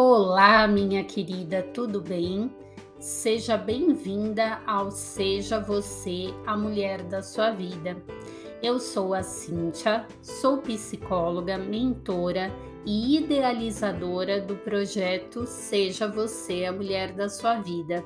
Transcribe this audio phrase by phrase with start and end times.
[0.00, 2.54] Olá, minha querida, tudo bem?
[3.00, 8.00] Seja bem-vinda ao Seja Você a Mulher da Sua Vida.
[8.62, 12.48] Eu sou a Cíntia, sou psicóloga, mentora
[12.86, 18.04] e idealizadora do projeto Seja Você a Mulher da Sua Vida.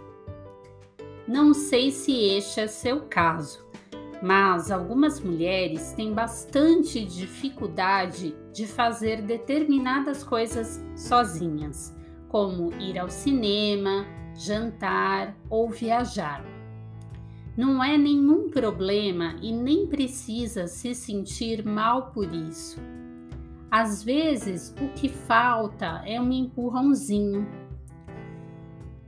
[1.29, 3.67] Não sei se este é seu caso,
[4.23, 11.93] mas algumas mulheres têm bastante dificuldade de fazer determinadas coisas sozinhas,
[12.29, 16.45] como ir ao cinema, jantar ou viajar.
[17.57, 22.81] Não é nenhum problema e nem precisa se sentir mal por isso.
[23.71, 27.47] Às vezes, o que falta é um empurrãozinho,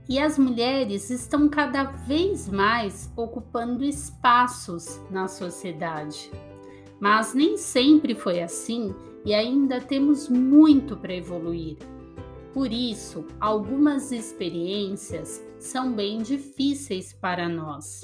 [0.07, 6.31] e as mulheres estão cada vez mais ocupando espaços na sociedade.
[6.99, 8.93] Mas nem sempre foi assim
[9.25, 11.77] e ainda temos muito para evoluir.
[12.53, 18.03] Por isso, algumas experiências são bem difíceis para nós.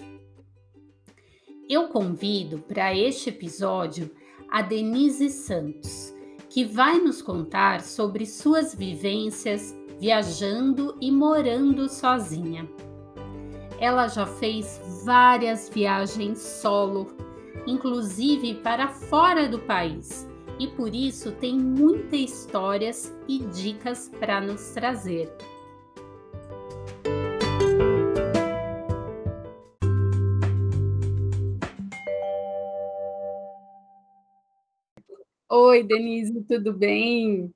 [1.70, 4.11] Eu convido para este episódio
[4.50, 6.14] a Denise Santos,
[6.50, 12.68] que vai nos contar sobre suas vivências viajando e morando sozinha.
[13.80, 17.16] Ela já fez várias viagens solo,
[17.68, 20.28] inclusive para fora do país,
[20.60, 25.32] e por isso tem muitas histórias e dicas para nos trazer.
[35.48, 37.54] Oi, Denise, tudo bem?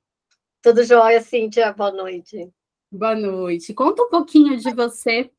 [0.66, 1.72] Tudo jóia, Cíntia?
[1.74, 2.52] Boa noite.
[2.92, 3.72] Boa noite.
[3.72, 5.30] Conta um pouquinho de você.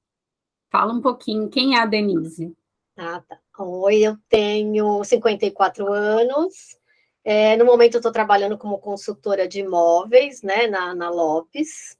[0.71, 1.51] Fala um pouquinho.
[1.51, 2.57] Quem é a Denise?
[2.97, 3.37] Ah, tá.
[3.59, 6.79] Oi, eu tenho 54 anos.
[7.25, 11.99] É, no momento, eu estou trabalhando como consultora de imóveis, né, na, na Lopes.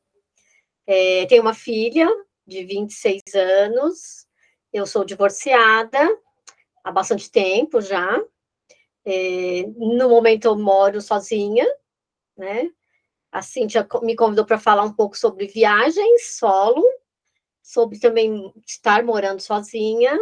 [0.87, 2.09] É, tenho uma filha
[2.47, 4.25] de 26 anos.
[4.73, 5.99] Eu sou divorciada
[6.85, 8.23] há bastante tempo já.
[9.05, 11.67] É, no momento, eu moro sozinha,
[12.39, 12.71] né?
[13.37, 16.83] A Cíntia me convidou para falar um pouco sobre viagens solo,
[17.63, 20.19] sobre também estar morando sozinha.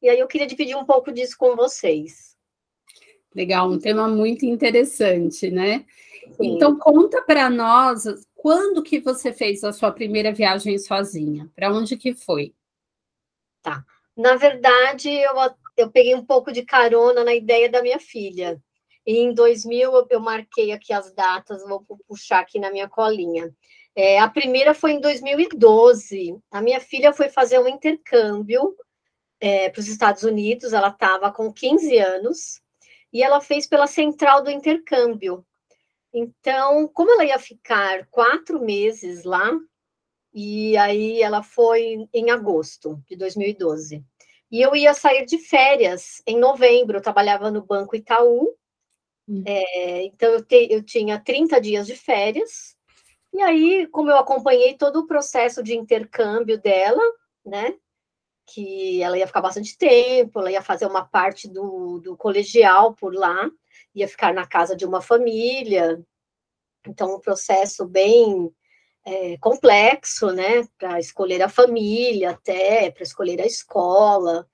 [0.00, 2.36] E aí eu queria dividir um pouco disso com vocês.
[3.34, 5.84] Legal, um tema muito interessante, né?
[6.36, 6.54] Sim.
[6.54, 8.04] Então conta para nós
[8.36, 11.50] quando que você fez a sua primeira viagem sozinha?
[11.56, 12.54] Para onde que foi?
[13.60, 13.84] Tá.
[14.16, 15.34] Na verdade, eu,
[15.76, 18.62] eu peguei um pouco de carona na ideia da minha filha.
[19.06, 23.52] E em 2000 eu marquei aqui as datas, vou puxar aqui na minha colinha.
[23.94, 26.38] É, a primeira foi em 2012.
[26.50, 28.76] A minha filha foi fazer um intercâmbio
[29.40, 32.62] é, para os Estados Unidos, ela estava com 15 anos,
[33.12, 35.44] e ela fez pela central do intercâmbio.
[36.14, 39.50] Então, como ela ia ficar quatro meses lá,
[40.32, 44.04] e aí ela foi em agosto de 2012.
[44.50, 48.54] E eu ia sair de férias em novembro, eu trabalhava no Banco Itaú,
[49.32, 49.42] Hum.
[49.46, 52.76] É, então, eu, te, eu tinha 30 dias de férias,
[53.32, 57.02] e aí, como eu acompanhei todo o processo de intercâmbio dela,
[57.44, 57.74] né,
[58.46, 63.14] que ela ia ficar bastante tempo, ela ia fazer uma parte do, do colegial por
[63.14, 63.50] lá,
[63.94, 66.04] ia ficar na casa de uma família,
[66.86, 68.52] então, um processo bem
[69.06, 74.46] é, complexo, né, para escolher a família até, para escolher a escola,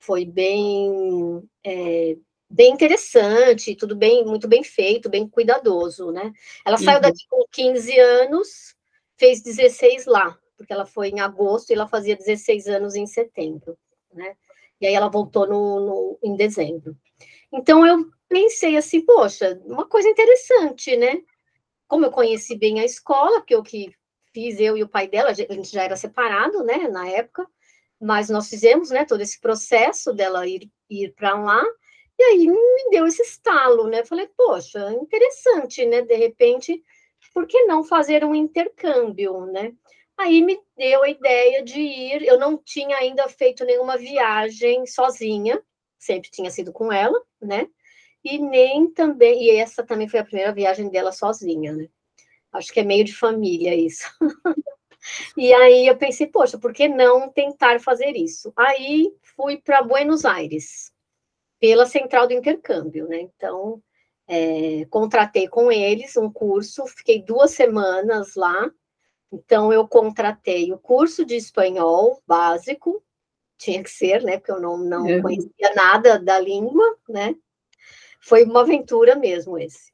[0.00, 2.16] foi bem é,
[2.54, 6.32] bem interessante, tudo bem, muito bem feito, bem cuidadoso, né?
[6.64, 6.84] Ela uhum.
[6.84, 8.76] saiu daqui com 15 anos,
[9.18, 13.76] fez 16 lá, porque ela foi em agosto e ela fazia 16 anos em setembro,
[14.12, 14.36] né?
[14.80, 16.96] E aí ela voltou no, no, em dezembro.
[17.52, 21.22] Então eu pensei assim, poxa, uma coisa interessante, né?
[21.88, 23.92] Como eu conheci bem a escola, que eu que
[24.32, 27.46] fiz, eu e o pai dela, a gente já era separado, né, na época,
[28.00, 31.64] mas nós fizemos, né, todo esse processo dela ir, ir para lá,
[32.18, 34.04] e aí me deu esse estalo, né?
[34.04, 36.02] Falei, poxa, interessante, né?
[36.02, 36.82] De repente,
[37.32, 39.72] por que não fazer um intercâmbio, né?
[40.16, 42.22] Aí me deu a ideia de ir.
[42.22, 45.60] Eu não tinha ainda feito nenhuma viagem sozinha,
[45.98, 47.68] sempre tinha sido com ela, né?
[48.22, 51.88] E nem também, e essa também foi a primeira viagem dela sozinha, né?
[52.52, 54.08] Acho que é meio de família isso.
[55.36, 58.52] e aí eu pensei, poxa, por que não tentar fazer isso?
[58.56, 60.93] Aí fui para Buenos Aires
[61.64, 63.20] pela central do intercâmbio, né?
[63.20, 63.82] Então,
[64.28, 68.70] é, contratei com eles um curso, fiquei duas semanas lá.
[69.32, 73.02] Então, eu contratei o curso de espanhol básico,
[73.56, 74.36] tinha que ser, né?
[74.36, 75.22] Porque eu não, não é.
[75.22, 77.34] conhecia nada da língua, né?
[78.20, 79.90] Foi uma aventura mesmo esse.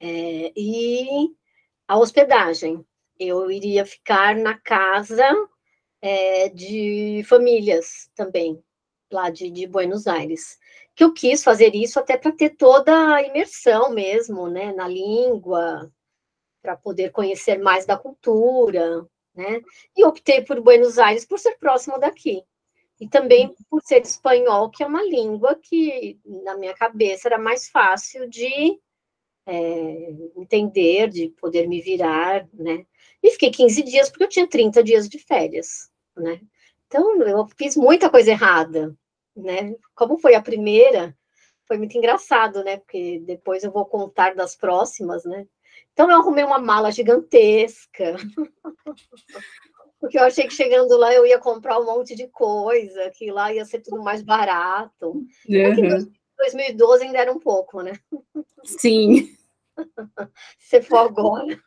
[0.00, 1.30] É, e
[1.86, 2.84] a hospedagem.
[3.16, 5.24] eu iria ficar na casa
[6.02, 8.60] é, de famílias também,
[9.14, 10.58] lá de, de Buenos Aires.
[10.94, 15.90] Que eu quis fazer isso até para ter toda a imersão mesmo, né, na língua,
[16.62, 19.60] para poder conhecer mais da cultura, né?
[19.96, 22.42] E optei por Buenos Aires por ser próximo daqui.
[23.00, 27.68] E também por ser espanhol, que é uma língua que, na minha cabeça, era mais
[27.68, 28.80] fácil de
[29.46, 32.86] é, entender, de poder me virar, né?
[33.22, 36.40] E fiquei 15 dias, porque eu tinha 30 dias de férias, né?
[36.86, 38.96] Então, eu fiz muita coisa errada,
[39.36, 39.74] né?
[39.94, 41.16] Como foi a primeira,
[41.66, 42.78] foi muito engraçado, né?
[42.78, 45.46] Porque depois eu vou contar das próximas, né?
[45.92, 48.16] Então, eu arrumei uma mala gigantesca.
[50.00, 53.52] Porque eu achei que chegando lá eu ia comprar um monte de coisa, que lá
[53.52, 55.10] ia ser tudo mais barato.
[55.48, 56.12] Uhum.
[56.36, 57.92] 2012 ainda era um pouco, né?
[58.64, 59.34] Sim.
[60.58, 61.58] Se for agora.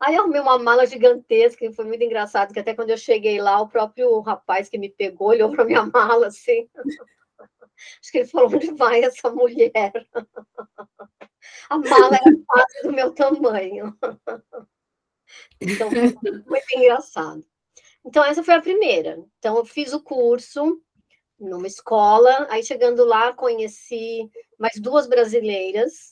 [0.00, 3.60] Aí arrumei uma mala gigantesca, e foi muito engraçado, que até quando eu cheguei lá,
[3.60, 6.68] o próprio rapaz que me pegou olhou para minha mala assim.
[8.00, 9.92] Acho que ele falou: onde vai essa mulher?
[11.68, 13.96] A mala era quase do meu tamanho.
[15.60, 17.44] Então, foi bem engraçado.
[18.04, 19.24] Então, essa foi a primeira.
[19.38, 20.80] Então, eu fiz o curso
[21.38, 26.11] numa escola, aí chegando lá, conheci mais duas brasileiras,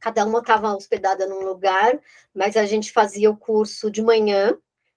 [0.00, 1.98] cada uma estava hospedada num lugar,
[2.34, 4.56] mas a gente fazia o curso de manhã,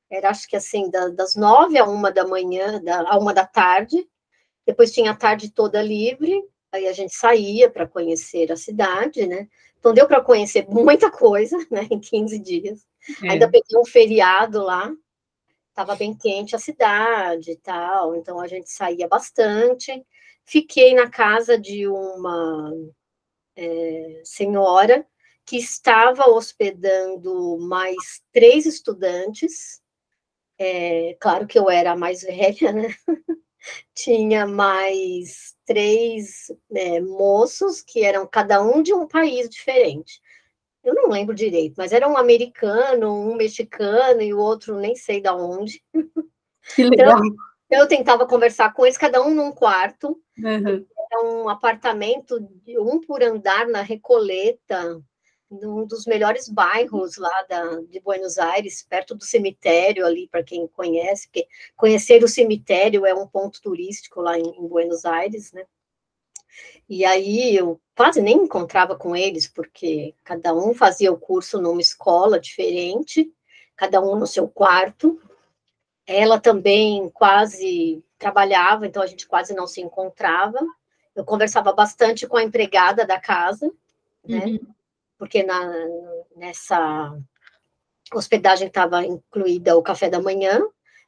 [0.10, 3.46] era acho que assim, da, das nove a uma da manhã, da, a uma da
[3.46, 4.08] tarde,
[4.66, 9.48] depois tinha a tarde toda livre, aí a gente saía para conhecer a cidade, né?
[9.80, 12.86] Então deu para conhecer muita coisa, né, em 15 dias.
[13.24, 13.32] É.
[13.32, 14.92] Ainda peguei um feriado lá,
[15.70, 20.06] estava bem quente a cidade e tal, então a gente saía bastante.
[20.44, 22.72] Fiquei na casa de uma
[23.58, 25.06] é, senhora
[25.46, 29.82] que estava hospedando mais três estudantes.
[30.60, 32.96] É, claro que eu era a mais velha, né?
[33.94, 40.22] Tinha mais três é, moços que eram cada um de um país diferente
[40.88, 45.20] eu não lembro direito, mas era um americano, um mexicano e o outro nem sei
[45.20, 45.84] da onde.
[46.74, 47.20] Que legal.
[47.66, 50.18] Então, eu tentava conversar com eles, cada um num quarto.
[50.38, 50.86] Uhum.
[51.12, 55.02] Era um apartamento de um por andar na Recoleta,
[55.50, 60.68] num dos melhores bairros lá da, de Buenos Aires, perto do cemitério ali, para quem
[60.68, 65.66] conhece, porque conhecer o cemitério é um ponto turístico lá em, em Buenos Aires, né?
[66.90, 71.82] E aí eu quase nem encontrava com eles, porque cada um fazia o curso numa
[71.82, 73.32] escola diferente,
[73.76, 75.22] cada um no seu quarto.
[76.06, 80.60] Ela também quase trabalhava, então a gente quase não se encontrava.
[81.18, 83.72] Eu conversava bastante com a empregada da casa,
[84.24, 84.46] né?
[84.46, 84.60] Uhum.
[85.18, 85.60] Porque na,
[86.36, 87.18] nessa
[88.14, 90.62] hospedagem estava incluída o café da manhã.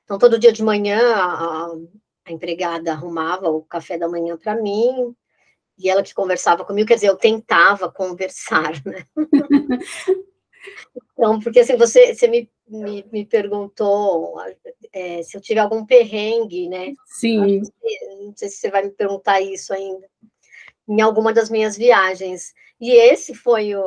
[0.04, 1.72] Então, todo dia de manhã, a,
[2.26, 5.16] a empregada arrumava o café da manhã para mim,
[5.78, 9.06] e ela que conversava comigo, quer dizer, eu tentava conversar, né?
[11.14, 14.36] então, porque assim, você, você me, me, me perguntou
[14.94, 16.94] é, se eu tive algum perrengue, né?
[17.06, 17.62] Sim.
[18.22, 20.08] Não sei se você vai me perguntar isso ainda.
[20.88, 22.54] Em alguma das minhas viagens.
[22.80, 23.84] E esse foi o,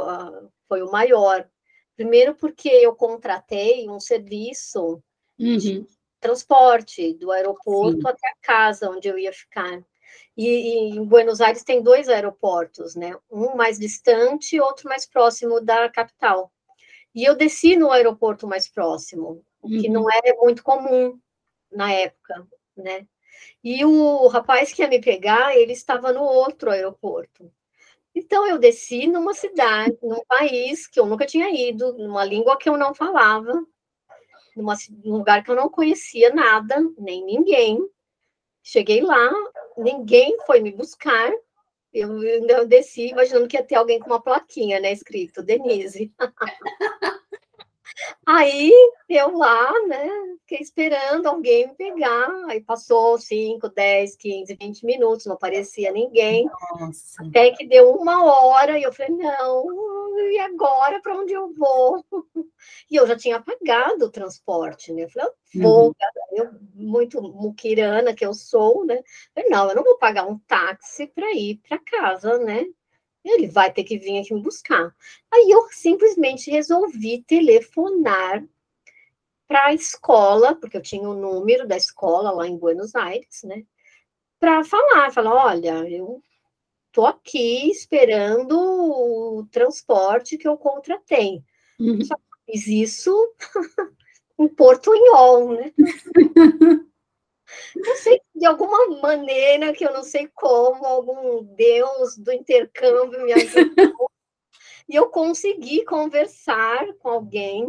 [0.69, 1.49] foi o maior.
[1.97, 5.03] Primeiro porque eu contratei um serviço
[5.39, 5.57] uhum.
[5.57, 5.87] de
[6.21, 8.09] transporte do aeroporto Sim.
[8.09, 9.83] até a casa onde eu ia ficar.
[10.37, 13.15] E, e, em Buenos Aires tem dois aeroportos, né?
[13.31, 16.51] Um mais distante e outro mais próximo da capital.
[17.15, 19.93] E eu desci no aeroporto mais próximo, o que uhum.
[19.93, 21.19] não é muito comum
[21.71, 23.07] na época, né?
[23.63, 27.51] E o rapaz que ia me pegar, ele estava no outro aeroporto.
[28.15, 32.69] Então eu desci numa cidade, num país que eu nunca tinha ido, numa língua que
[32.69, 33.53] eu não falava,
[34.55, 37.79] numa, num lugar que eu não conhecia nada, nem ninguém.
[38.63, 39.33] Cheguei lá,
[39.79, 41.33] ninguém foi me buscar.
[41.93, 46.13] Eu ainda desci imaginando que ia ter alguém com uma plaquinha, né, escrito Denise.
[48.27, 48.73] Aí
[49.09, 50.09] eu lá, né,
[50.41, 52.31] fiquei esperando alguém me pegar.
[52.49, 56.49] Aí passou 5, 10, 15, 20 minutos, não aparecia ninguém.
[56.79, 57.23] Nossa.
[57.25, 59.67] Até que deu uma hora e eu falei: não,
[60.31, 62.05] e agora para onde eu vou?
[62.89, 65.05] E eu já tinha pagado o transporte, né?
[65.05, 65.95] Eu falei: eu vou, uhum.
[66.33, 68.99] eu, muito muquirana que eu sou, né?
[68.99, 69.03] Eu
[69.35, 72.65] falei, não, eu não vou pagar um táxi para ir para casa, né?
[73.25, 74.95] Ele vai ter que vir aqui me buscar.
[75.33, 78.45] Aí eu simplesmente resolvi telefonar
[79.47, 83.65] para a escola, porque eu tinha o número da escola lá em Buenos Aires, né?
[84.41, 86.23] Para falar, falar, olha, eu
[86.91, 91.43] tô aqui esperando o transporte que eu contratei.
[91.79, 91.99] Uhum.
[92.47, 93.15] fiz isso
[94.39, 95.73] em Portunhol, né?
[97.77, 103.33] Não sei, de alguma maneira, que eu não sei como, algum deus do intercâmbio me
[103.33, 104.11] ajudou.
[104.89, 107.67] e eu consegui conversar com alguém.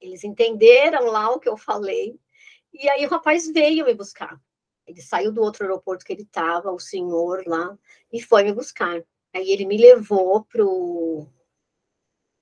[0.00, 2.18] Eles entenderam lá o que eu falei.
[2.72, 4.40] E aí o rapaz veio me buscar.
[4.86, 7.76] Ele saiu do outro aeroporto que ele estava, o senhor lá,
[8.12, 9.02] e foi me buscar.
[9.34, 11.26] Aí ele me levou para o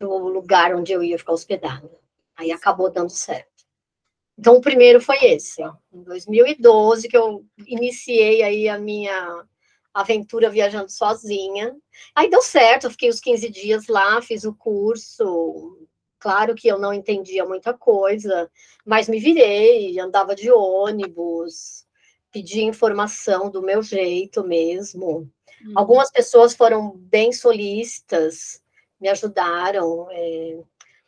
[0.01, 1.91] lugar onde eu ia ficar hospedada.
[2.37, 3.54] Aí acabou dando certo.
[4.39, 5.63] Então, o primeiro foi esse,
[5.93, 9.45] em 2012, que eu iniciei aí a minha
[9.95, 11.75] aventura viajando sozinha.
[12.15, 15.79] Aí deu certo, eu fiquei os 15 dias lá, fiz o curso.
[16.19, 18.51] Claro que eu não entendia muita coisa,
[18.85, 21.85] mas me virei, andava de ônibus,
[22.33, 25.31] pedi informação do meu jeito mesmo.
[25.65, 25.73] Hum.
[25.77, 28.61] Algumas pessoas foram bem solícitas,
[29.01, 30.09] me ajudaram.
[30.11, 30.59] É...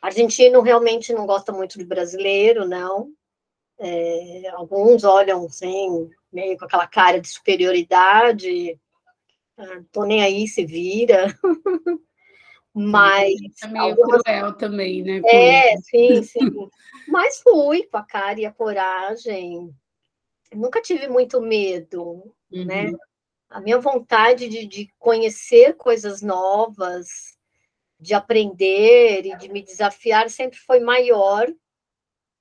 [0.01, 3.11] Argentino realmente não gosta muito de brasileiro, não.
[3.79, 8.79] É, alguns olham assim, meio com aquela cara de superioridade,
[9.57, 11.27] ah, tô nem aí, se vira.
[12.73, 13.33] Mas.
[13.63, 14.21] É meio algumas...
[14.21, 15.21] cruel também, né?
[15.25, 16.39] É, sim, sim.
[17.09, 19.73] Mas fui com a cara e a coragem.
[20.53, 22.85] Nunca tive muito medo, né?
[22.85, 22.91] uhum.
[22.91, 22.97] né?
[23.49, 27.07] A minha vontade de, de conhecer coisas novas,
[27.99, 31.47] de aprender e de me desafiar sempre foi maior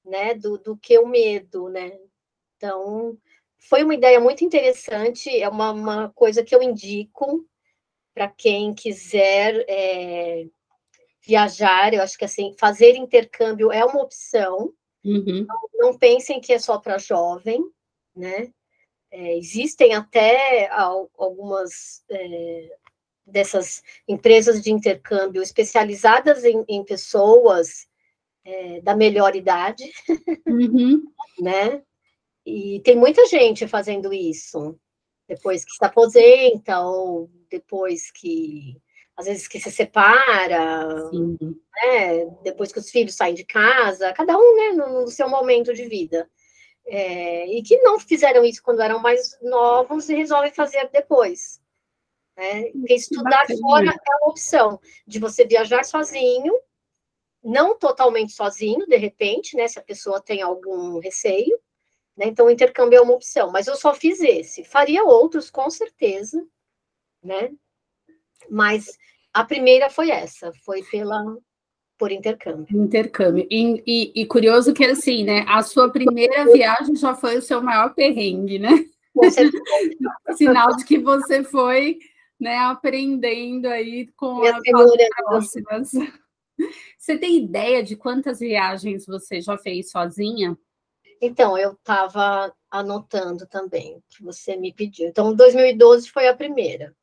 [0.07, 1.99] né, do, do que o medo, né?
[2.57, 3.19] Então,
[3.59, 7.47] foi uma ideia muito interessante, é uma, uma coisa que eu indico
[8.15, 10.47] para quem quiser é,
[11.27, 14.73] viajar, eu acho que assim, fazer intercâmbio é uma opção.
[15.05, 15.45] Uhum.
[15.47, 17.63] Não, não, pensem que é só para jovem,
[18.15, 18.51] né?
[19.11, 22.77] É, existem até algumas é,
[23.27, 27.87] dessas empresas de intercâmbio especializadas em, em pessoas
[28.47, 29.85] é, da melhor idade,
[30.47, 31.03] uhum.
[31.41, 31.83] né?
[32.45, 34.79] E tem muita gente fazendo isso,
[35.29, 38.81] depois que se aposenta, ou depois que,
[39.17, 42.27] às vezes, que se separa, né?
[42.45, 45.89] depois que os filhos saem de casa, cada um né, no, no seu momento de
[45.89, 46.31] vida.
[46.89, 51.61] É, e que não fizeram isso quando eram mais novos e resolvem fazer depois.
[52.37, 52.71] Né?
[52.71, 56.55] Porque estudar fora é uma opção de você viajar sozinho
[57.47, 59.69] não totalmente sozinho, de repente, né?
[59.69, 61.59] Se a pessoa tem algum receio,
[62.17, 62.27] né?
[62.27, 64.65] Então, o intercâmbio é uma opção, mas eu só fiz esse.
[64.65, 66.45] Faria outros, com certeza,
[67.23, 67.53] né?
[68.51, 68.99] Mas
[69.33, 71.37] a primeira foi essa, foi pela
[71.99, 72.67] por intercâmbio.
[72.77, 73.47] Intercâmbio.
[73.51, 75.45] E, e, e curioso que assim, né?
[75.49, 78.85] A sua primeira viagem já foi o seu maior perrengue, né?
[79.15, 79.63] Com certeza.
[80.37, 81.99] Sinal de que você foi,
[82.39, 84.61] né, aprendendo aí com as
[85.17, 85.93] próximas.
[86.99, 90.57] Você tem ideia de quantas viagens você já fez sozinha?
[91.21, 95.09] Então, eu estava anotando também, que você me pediu.
[95.09, 96.95] Então, 2012 foi a primeira.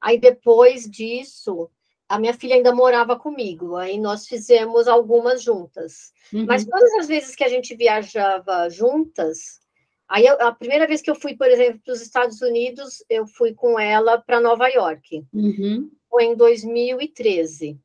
[0.00, 1.70] Aí, depois disso,
[2.08, 3.76] a minha filha ainda morava comigo.
[3.76, 6.12] Aí, nós fizemos algumas juntas.
[6.32, 6.44] Uhum.
[6.46, 9.60] Mas todas as vezes que a gente viajava juntas,
[10.08, 13.54] aí a primeira vez que eu fui, por exemplo, para os Estados Unidos, eu fui
[13.54, 15.24] com ela para Nova York.
[15.32, 15.90] Uhum.
[16.10, 17.78] Foi em 2013.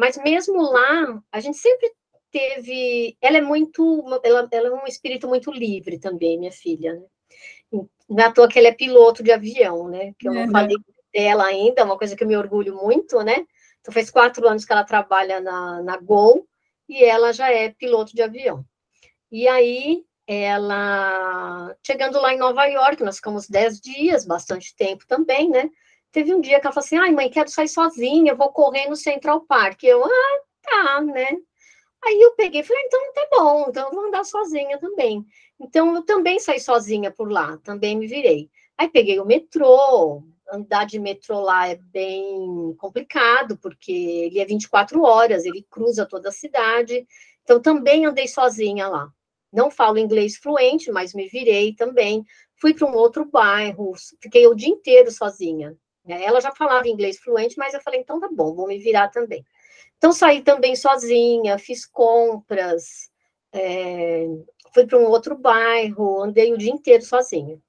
[0.00, 1.92] Mas mesmo lá, a gente sempre
[2.32, 3.18] teve.
[3.20, 4.02] Ela é muito.
[4.24, 6.94] Ela, ela é um espírito muito livre também, minha filha.
[6.94, 7.02] Né?
[8.08, 10.14] Não é à toa que ela é piloto de avião, né?
[10.18, 10.50] Que eu não uhum.
[10.50, 10.76] falei
[11.12, 13.44] dela ainda, é uma coisa que eu me orgulho muito, né?
[13.82, 16.48] Então, faz quatro anos que ela trabalha na, na Gol
[16.88, 18.64] e ela já é piloto de avião.
[19.30, 25.50] E aí, ela, chegando lá em Nova York, nós ficamos dez dias, bastante tempo também,
[25.50, 25.68] né?
[26.12, 28.96] Teve um dia que ela falou assim: ai, mãe, quero sair sozinha, vou correr no
[28.96, 29.82] Central Park.
[29.84, 31.28] Eu, ah, tá, né?
[32.04, 35.24] Aí eu peguei e falei: ah, então tá bom, então eu vou andar sozinha também.
[35.60, 38.50] Então eu também saí sozinha por lá, também me virei.
[38.78, 45.02] Aí peguei o metrô, andar de metrô lá é bem complicado, porque ele é 24
[45.02, 47.06] horas, ele cruza toda a cidade.
[47.42, 49.12] Então também andei sozinha lá.
[49.52, 52.24] Não falo inglês fluente, mas me virei também.
[52.56, 55.76] Fui para um outro bairro, fiquei o dia inteiro sozinha.
[56.10, 56.24] Né?
[56.24, 59.44] Ela já falava inglês fluente, mas eu falei, então tá bom, vou me virar também.
[59.96, 63.10] Então, saí também sozinha, fiz compras,
[63.52, 64.26] é,
[64.74, 67.60] fui para um outro bairro, andei o dia inteiro sozinha.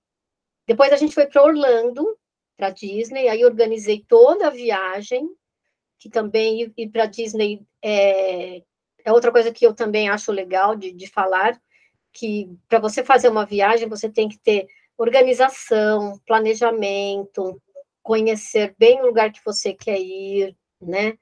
[0.65, 2.17] Depois a gente foi para Orlando,
[2.57, 5.29] para Disney, aí organizei toda a viagem,
[5.99, 8.63] que também ir para Disney é,
[9.05, 11.61] é, outra coisa que eu também acho legal de, de falar,
[12.11, 14.67] que para você fazer uma viagem, você tem que ter
[14.97, 17.61] organização, planejamento,
[18.11, 21.17] conhecer bem o lugar que você quer ir, né?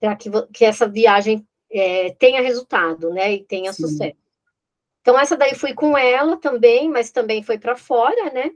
[0.00, 3.34] Para que, que essa viagem é, tenha resultado, né?
[3.34, 3.86] E tenha Sim.
[3.86, 4.16] sucesso.
[5.00, 8.50] Então, essa daí fui com ela também, mas também foi para fora, né?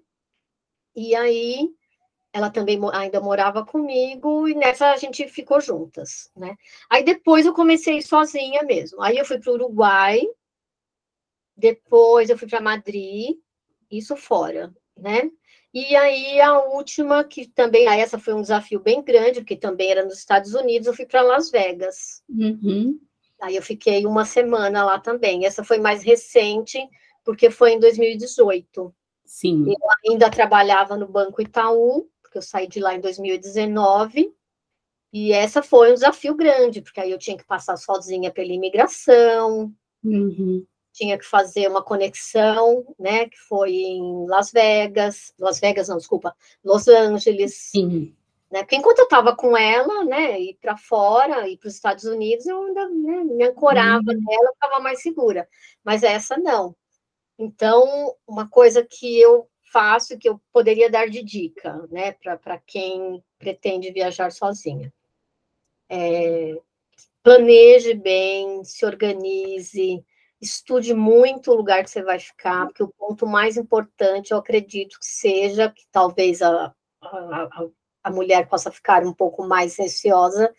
[0.96, 1.68] E aí,
[2.32, 6.56] ela também ainda morava comigo, e nessa a gente ficou juntas, né?
[6.90, 9.00] Aí depois eu comecei sozinha mesmo.
[9.00, 10.20] Aí eu fui para o Uruguai,
[11.56, 13.36] depois eu fui para Madrid,
[13.88, 15.30] isso fora, né?
[15.78, 19.92] E aí a última, que também, aí essa foi um desafio bem grande, porque também
[19.92, 22.20] era nos Estados Unidos, eu fui para Las Vegas.
[22.28, 22.98] Uhum.
[23.40, 25.46] Aí eu fiquei uma semana lá também.
[25.46, 26.80] Essa foi mais recente,
[27.24, 28.92] porque foi em 2018.
[29.24, 29.66] Sim.
[29.68, 34.34] Eu ainda trabalhava no Banco Itaú, porque eu saí de lá em 2019.
[35.12, 39.72] E essa foi um desafio grande, porque aí eu tinha que passar sozinha pela imigração,
[40.02, 40.66] uhum.
[40.98, 46.34] Tinha que fazer uma conexão, né, que foi em Las Vegas, Las Vegas não, desculpa,
[46.64, 47.54] Los Angeles.
[47.54, 48.14] Sim.
[48.50, 48.60] Né?
[48.60, 52.46] Porque enquanto eu estava com ela, né, ir para fora, ir para os Estados Unidos,
[52.46, 54.24] eu ainda né, me ancorava uhum.
[54.26, 55.48] nela, estava mais segura.
[55.84, 56.74] Mas essa não.
[57.38, 63.22] Então, uma coisa que eu faço, que eu poderia dar de dica, né, para quem
[63.38, 64.92] pretende viajar sozinha.
[65.88, 66.58] É,
[67.22, 70.04] planeje bem, se organize,
[70.40, 74.98] estude muito o lugar que você vai ficar, porque o ponto mais importante, eu acredito
[74.98, 77.48] que seja, que talvez a, a,
[78.04, 80.52] a mulher possa ficar um pouco mais receosa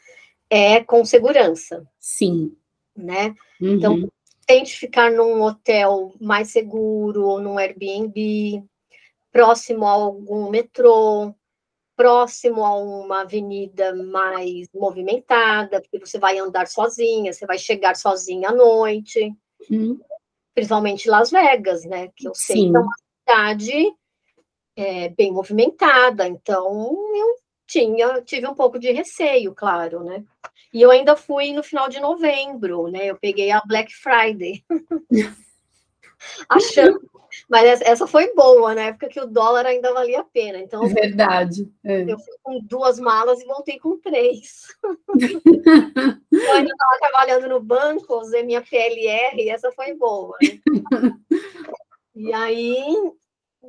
[0.49, 1.85] é com segurança.
[1.99, 2.55] Sim.
[2.95, 3.35] Né?
[3.61, 3.75] Uhum.
[3.75, 4.09] Então,
[4.45, 8.63] tente ficar num hotel mais seguro, ou num Airbnb,
[9.31, 11.33] próximo a algum metrô,
[11.95, 18.49] próximo a uma avenida mais movimentada, porque você vai andar sozinha, você vai chegar sozinha
[18.49, 19.33] à noite.
[19.69, 19.99] Uhum.
[20.53, 22.09] Principalmente Las Vegas, né?
[22.15, 22.71] Que eu sei Sim.
[22.71, 22.93] que é uma
[23.27, 23.95] cidade
[24.75, 27.35] é, bem movimentada, então eu
[27.67, 30.23] tinha, tive um pouco de receio, claro, né?
[30.73, 33.05] E eu ainda fui no final de novembro, né?
[33.05, 34.63] Eu peguei a Black Friday.
[36.49, 36.99] Achando.
[37.47, 40.59] Mas essa foi boa, na época que o dólar ainda valia a pena.
[40.59, 41.71] Então, Verdade.
[41.83, 42.01] É.
[42.03, 44.67] Eu fui com duas malas e voltei com três.
[44.83, 50.35] eu ainda estava trabalhando no banco, usei minha PLR e essa foi boa.
[50.41, 50.59] Né?
[52.15, 52.83] E aí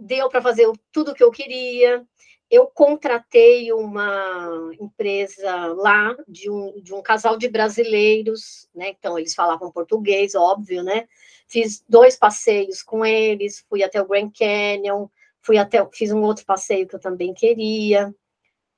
[0.00, 2.04] deu para fazer tudo o que eu queria.
[2.50, 8.90] Eu contratei uma empresa lá de um, de um casal de brasileiros, né?
[8.90, 11.06] Então eles falavam português, óbvio, né?
[11.46, 15.06] Fiz dois passeios com eles, fui até o Grand Canyon,
[15.40, 18.12] fui até, fiz um outro passeio que eu também queria.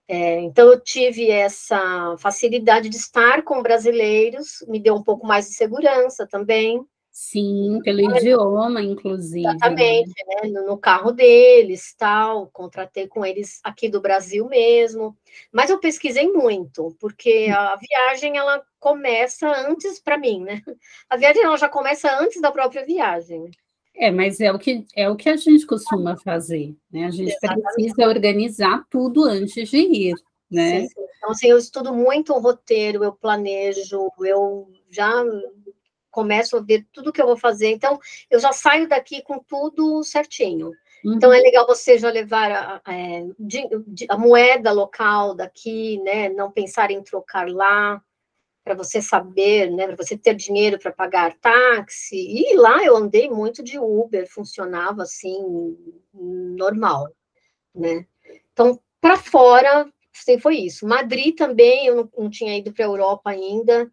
[0.07, 5.49] É, então eu tive essa facilidade de estar com brasileiros, me deu um pouco mais
[5.49, 6.85] de segurança também.
[7.12, 9.42] Sim, pelo idioma, inclusive.
[9.42, 9.51] Né?
[9.51, 10.48] Exatamente, né?
[10.48, 15.14] No, no, carro deles, tal, contratei com eles aqui do Brasil mesmo.
[15.53, 17.55] Mas eu pesquisei muito, porque hum.
[17.55, 20.62] a viagem ela começa antes para mim, né?
[21.09, 23.51] A viagem ela já começa antes da própria viagem.
[23.94, 27.05] É, mas é o que é o que a gente costuma fazer, né?
[27.05, 27.75] A gente Exatamente.
[27.75, 30.14] precisa organizar tudo antes de ir,
[30.51, 30.81] né?
[30.81, 31.03] Sim, sim.
[31.18, 35.22] Então, assim, eu estudo muito o roteiro, eu planejo, eu já
[36.12, 37.70] começo a ver tudo que eu vou fazer.
[37.70, 37.98] Então,
[38.31, 40.70] eu já saio daqui com tudo certinho.
[41.05, 41.14] Uhum.
[41.14, 43.27] Então, é legal você já levar a, a, é,
[44.09, 46.29] a, moeda local daqui, né?
[46.29, 48.01] Não pensar em trocar lá,
[48.64, 49.87] para você saber, né?
[49.87, 52.16] Para você ter dinheiro para pagar táxi.
[52.16, 55.77] E lá eu andei muito de Uber, funcionava assim,
[56.12, 57.09] normal,
[57.75, 58.07] né?
[58.53, 60.87] Então, para fora, sim, foi isso.
[60.87, 63.90] Madrid também, eu não, não tinha ido para a Europa ainda.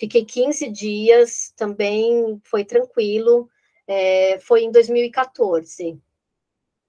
[0.00, 3.50] Fiquei 15 dias, também foi tranquilo.
[3.86, 6.00] É, foi em 2014.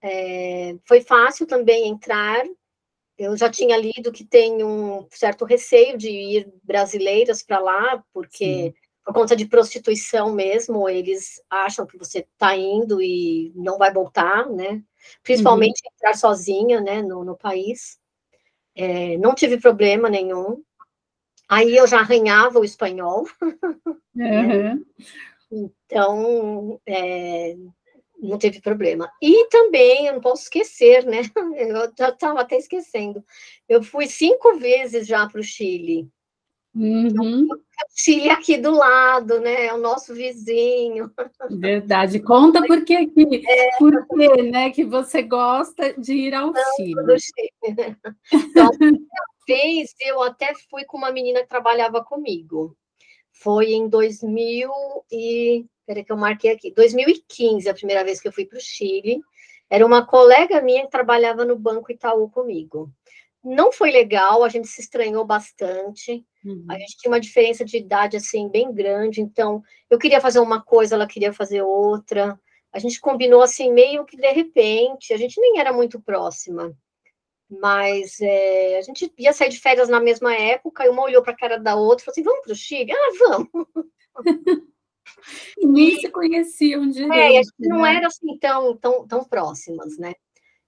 [0.02, 2.42] É, foi fácil também entrar.
[3.18, 8.46] Eu já tinha lido que tem um certo receio de ir brasileiras para lá, porque
[8.46, 8.74] Sim.
[9.04, 14.50] por conta de prostituição mesmo, eles acham que você está indo e não vai voltar,
[14.50, 14.82] né?
[15.22, 15.92] Principalmente uhum.
[15.94, 18.00] entrar sozinha, né, no, no país.
[18.74, 20.64] É, não tive problema nenhum.
[21.52, 23.28] Aí eu já arranhava o espanhol.
[24.16, 24.86] Uhum.
[25.52, 27.58] Então, é,
[28.18, 29.12] não teve problema.
[29.22, 31.22] E também, eu não posso esquecer, né?
[31.58, 33.22] Eu já estava até esquecendo.
[33.68, 36.08] Eu fui cinco vezes já para o Chile.
[36.74, 37.48] Uhum.
[37.52, 37.58] O
[37.94, 39.66] Chile aqui do lado, né?
[39.66, 41.12] É o nosso vizinho.
[41.50, 42.22] Verdade.
[42.22, 46.96] Conta por que, que, é, por que, né, que você gosta de ir ao Chile.
[47.20, 47.98] Chile.
[48.34, 48.70] Então,
[49.48, 52.76] vez eu até fui com uma menina que trabalhava comigo.
[53.32, 54.72] Foi em 2000
[55.12, 55.66] e...
[55.86, 56.72] Peraí que eu marquei aqui.
[56.72, 59.20] 2015, a primeira vez que eu fui para o Chile.
[59.70, 62.92] Era uma colega minha que trabalhava no Banco Itaú comigo.
[63.44, 66.66] Não foi legal, a gente se estranhou bastante, Uhum.
[66.70, 70.62] A gente tinha uma diferença de idade, assim, bem grande, então eu queria fazer uma
[70.62, 72.40] coisa, ela queria fazer outra.
[72.74, 76.76] A gente combinou, assim, meio que de repente, a gente nem era muito próxima,
[77.52, 81.34] mas é, a gente ia sair de férias na mesma época, e uma olhou para
[81.34, 82.92] a cara da outra e falou assim: vamos para o Chile?
[82.92, 83.68] Ah, vamos!
[85.58, 87.14] E nem se conheciam direito.
[87.14, 87.68] É, a gente né?
[87.68, 90.14] não era assim tão, tão, tão próximas, né?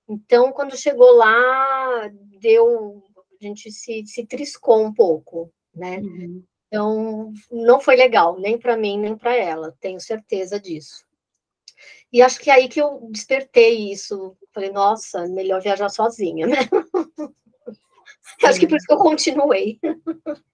[0.08, 3.02] Então, quando chegou lá, deu,
[3.42, 6.00] a gente se, se triscou um pouco, né?
[6.00, 6.44] Uhum.
[6.68, 11.06] Então, não foi legal, nem para mim, nem para ela, tenho certeza disso.
[12.14, 14.38] E acho que é aí que eu despertei isso.
[14.54, 16.58] Falei, nossa, melhor viajar sozinha, né?
[18.44, 19.80] acho que por isso que eu continuei.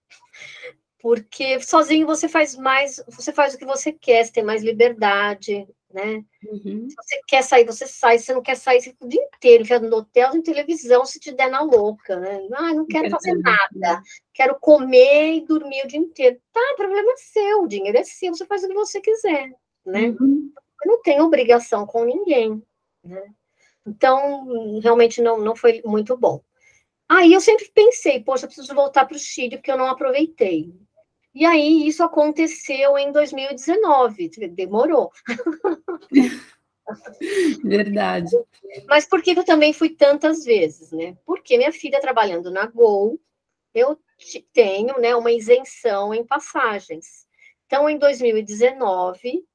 [1.02, 5.66] Porque sozinho você faz mais, você faz o que você quer, você tem mais liberdade,
[5.94, 6.24] né?
[6.46, 6.90] Uhum.
[6.90, 8.20] Se você quer sair, você sai.
[8.20, 11.06] Se você não quer sair, você fica o dia inteiro enfiado no hotel, em televisão,
[11.06, 12.40] se te der na louca, né?
[12.54, 14.02] Ah, não quero fazer nada.
[14.34, 16.40] Quero comer e dormir o dia inteiro.
[16.54, 19.52] Tá, o problema é seu, o dinheiro é seu, você faz o que você quiser,
[19.86, 20.10] né?
[20.20, 20.52] Uhum.
[20.86, 22.62] Não tem obrigação com ninguém,
[23.04, 23.34] né?
[23.86, 26.42] Então, realmente não, não foi muito bom.
[27.08, 30.72] Aí eu sempre pensei, poxa, eu preciso voltar para o Chile, porque eu não aproveitei.
[31.34, 35.12] E aí isso aconteceu em 2019, demorou.
[37.64, 38.36] Verdade.
[38.88, 41.16] Mas por que eu também fui tantas vezes, né?
[41.26, 43.20] Porque minha filha trabalhando na Gol,
[43.74, 44.00] eu
[44.54, 47.28] tenho, né, uma isenção em passagens.
[47.66, 49.46] Então, em 2019,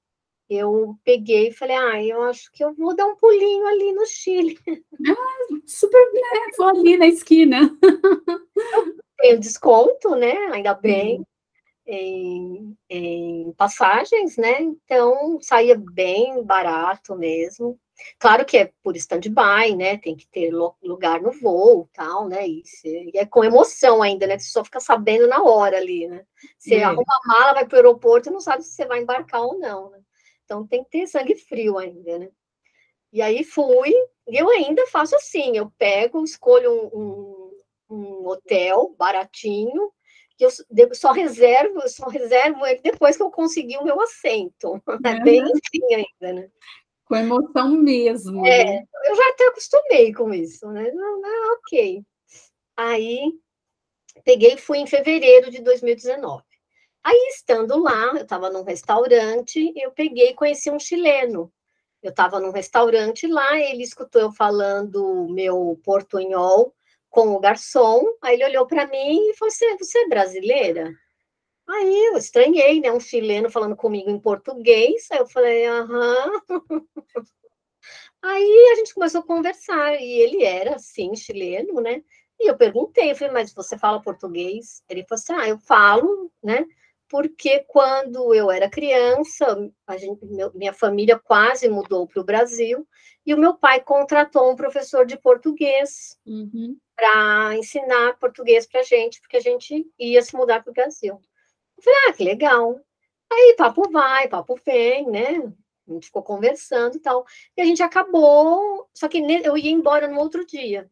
[0.48, 4.06] eu peguei e falei, ah, eu acho que eu vou dar um pulinho ali no
[4.06, 4.58] Chile.
[5.06, 6.20] Ah, super, né?
[6.56, 7.76] Vou ali na esquina.
[9.18, 10.34] Tenho desconto, né?
[10.52, 11.18] Ainda bem.
[11.18, 11.24] Uhum
[11.86, 14.60] em, em passagens, né?
[14.60, 17.78] Então saía bem barato mesmo.
[18.18, 19.98] Claro que é por stand-by, né?
[19.98, 20.50] Tem que ter
[20.82, 22.46] lugar no voo, tal, né?
[22.46, 24.38] E, e, é com emoção ainda, né?
[24.38, 26.24] Você só fica sabendo na hora ali, né?
[26.58, 26.84] Você é.
[26.84, 29.58] arruma a mala, vai para o aeroporto e não sabe se você vai embarcar ou
[29.58, 30.00] não, né?
[30.44, 32.30] Então tem que ter sangue frio ainda, né?
[33.12, 33.92] E aí fui,
[34.28, 37.52] e eu ainda faço assim, eu pego, escolho um,
[37.88, 39.92] um, um hotel baratinho,
[40.36, 40.50] que eu
[40.94, 44.82] só reservo, só reservo ele depois que eu conseguir o meu assento.
[45.06, 46.50] É bem assim ainda, né?
[47.04, 48.44] Com emoção mesmo.
[48.46, 48.84] É, né?
[49.04, 50.90] eu já até acostumei com isso, né?
[50.90, 52.02] Ah, ok.
[52.76, 53.32] Aí
[54.24, 56.42] peguei e fui em fevereiro de 2019.
[57.04, 61.52] Aí, estando lá, eu estava num restaurante, eu peguei e conheci um chileno.
[62.02, 66.74] Eu estava num restaurante lá, ele escutou eu falando meu portunhol,
[67.10, 70.92] com o garçom, aí ele olhou para mim e falou assim, você é brasileira?
[71.68, 76.42] Aí eu estranhei, né, um chileno falando comigo em português, aí eu falei, aham.
[78.22, 82.02] Aí a gente começou a conversar, e ele era, sim, chileno, né,
[82.40, 84.82] e eu perguntei, eu falei, mas você fala português?
[84.88, 86.64] Ele falou assim, ah, eu falo, né,
[87.14, 89.46] porque quando eu era criança,
[89.96, 92.84] gente, meu, minha família quase mudou para o Brasil,
[93.24, 96.76] e o meu pai contratou um professor de português uhum.
[96.96, 101.20] para ensinar português para a gente, porque a gente ia se mudar para o Brasil.
[101.76, 102.80] Eu falei, ah, que legal.
[103.32, 105.52] Aí, papo vai, papo vem, né?
[105.88, 107.24] A gente ficou conversando e tal.
[107.56, 110.90] E a gente acabou, só que eu ia embora no outro dia,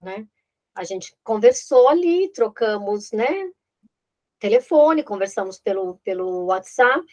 [0.00, 0.26] né?
[0.74, 3.50] A gente conversou ali, trocamos, né?
[4.38, 7.04] Telefone, conversamos pelo, pelo WhatsApp.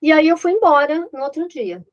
[0.00, 1.84] E aí eu fui embora no outro dia.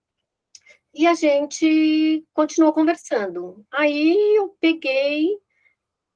[0.94, 3.66] E a gente continuou conversando.
[3.72, 5.38] Aí eu peguei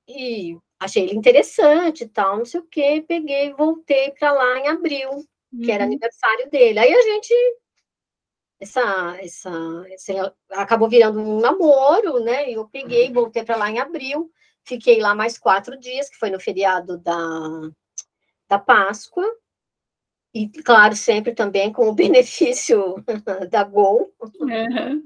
[0.08, 3.04] e achei ele interessante e tal, não sei o quê.
[3.08, 5.62] Peguei e voltei para lá em abril, uhum.
[5.64, 5.90] que era uhum.
[5.90, 6.80] aniversário dele.
[6.80, 7.34] Aí a gente.
[8.60, 12.50] Essa, essa, acabou virando um namoro, né?
[12.50, 13.14] E eu peguei, uhum.
[13.14, 14.32] voltei para lá em abril,
[14.64, 17.70] fiquei lá mais quatro dias, que foi no feriado da,
[18.54, 19.26] da Páscoa,
[20.34, 22.96] e, claro, sempre também com o benefício
[23.50, 24.14] da Gol.
[24.40, 25.04] Uhum.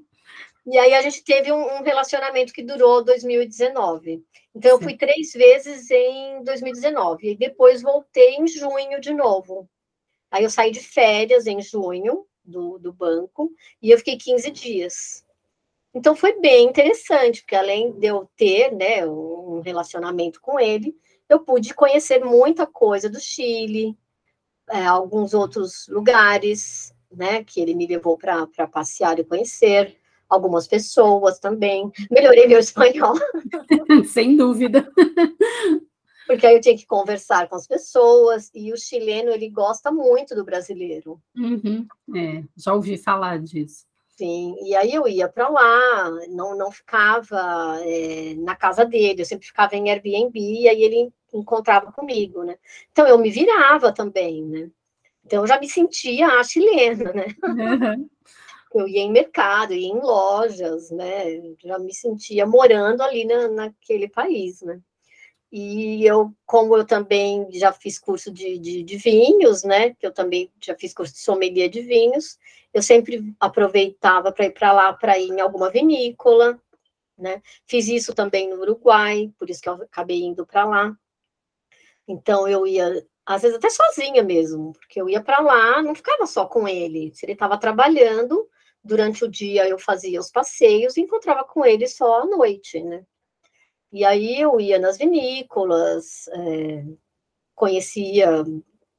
[0.66, 4.24] E aí a gente teve um, um, relacionamento que durou 2019.
[4.54, 7.32] Então, eu fui três vezes em 2019.
[7.32, 9.70] E depois voltei em junho de novo.
[10.30, 13.50] Aí eu saí de férias em junho do, do banco
[13.82, 15.26] e eu fiquei 15 dias.
[15.94, 20.94] Então foi bem interessante, porque além de eu ter né, um relacionamento com ele,
[21.30, 23.98] eu pude conhecer muita coisa do Chile,
[24.70, 29.98] é, alguns outros lugares, né, que ele me levou para passear e conhecer,
[30.30, 31.92] algumas pessoas também.
[32.12, 33.16] Melhorei meu espanhol.
[34.08, 34.90] Sem dúvida.
[36.28, 40.36] Porque aí eu tinha que conversar com as pessoas, e o chileno, ele gosta muito
[40.36, 41.22] do brasileiro.
[41.34, 43.86] Uhum, é, já ouvi falar disso.
[44.18, 49.26] Sim, e aí eu ia para lá, não, não ficava é, na casa dele, eu
[49.26, 52.58] sempre ficava em Airbnb, e aí ele encontrava comigo, né?
[52.92, 54.70] Então eu me virava também, né?
[55.26, 57.28] Então eu já me sentia a chilena, né?
[57.44, 58.10] Uhum.
[58.74, 61.56] Eu ia em mercado, ia em lojas, né?
[61.64, 64.80] Já me sentia morando ali na, naquele país, né?
[65.52, 69.94] E eu, como eu também já fiz curso de, de, de vinhos, né?
[69.94, 72.38] Que eu também já fiz curso de sommelier de vinhos,
[72.74, 76.62] eu sempre aproveitava para ir para lá, para ir em alguma vinícola,
[77.18, 77.42] né?
[77.66, 80.98] Fiz isso também no Uruguai, por isso que eu acabei indo para lá.
[82.08, 86.26] Então eu ia, às vezes até sozinha mesmo, porque eu ia para lá, não ficava
[86.26, 87.12] só com ele.
[87.14, 88.48] Se ele estava trabalhando,
[88.84, 93.04] durante o dia eu fazia os passeios e encontrava com ele só à noite, né?
[93.92, 96.86] E aí eu ia nas vinícolas, é,
[97.56, 98.44] conhecia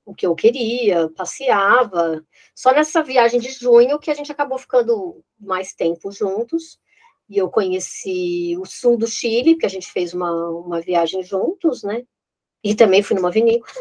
[0.04, 2.24] o que eu queria, passeava.
[2.54, 6.78] Só nessa viagem de junho que a gente acabou ficando mais tempo juntos.
[7.28, 11.82] E eu conheci o sul do Chile, que a gente fez uma, uma viagem juntos,
[11.82, 12.06] né?
[12.62, 13.72] E também fui numa vinícola.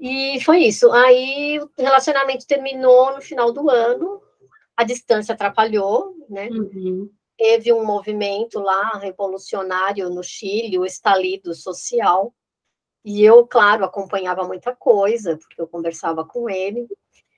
[0.00, 0.90] e foi isso.
[0.92, 4.22] Aí o relacionamento terminou no final do ano.
[4.76, 6.48] A distância atrapalhou, né?
[6.48, 7.10] Uhum.
[7.38, 12.34] Teve um movimento lá revolucionário no Chile, o estalido social,
[13.06, 16.88] e eu, claro, acompanhava muita coisa, porque eu conversava com ele.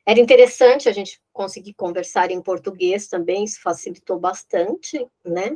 [0.06, 5.54] Era interessante a gente conseguir conversar em português também, isso facilitou bastante, né?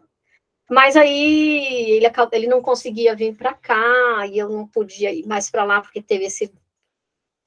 [0.73, 5.51] Mas aí ele, ele não conseguia vir para cá, e eu não podia ir mais
[5.51, 6.51] para lá, porque teve esse,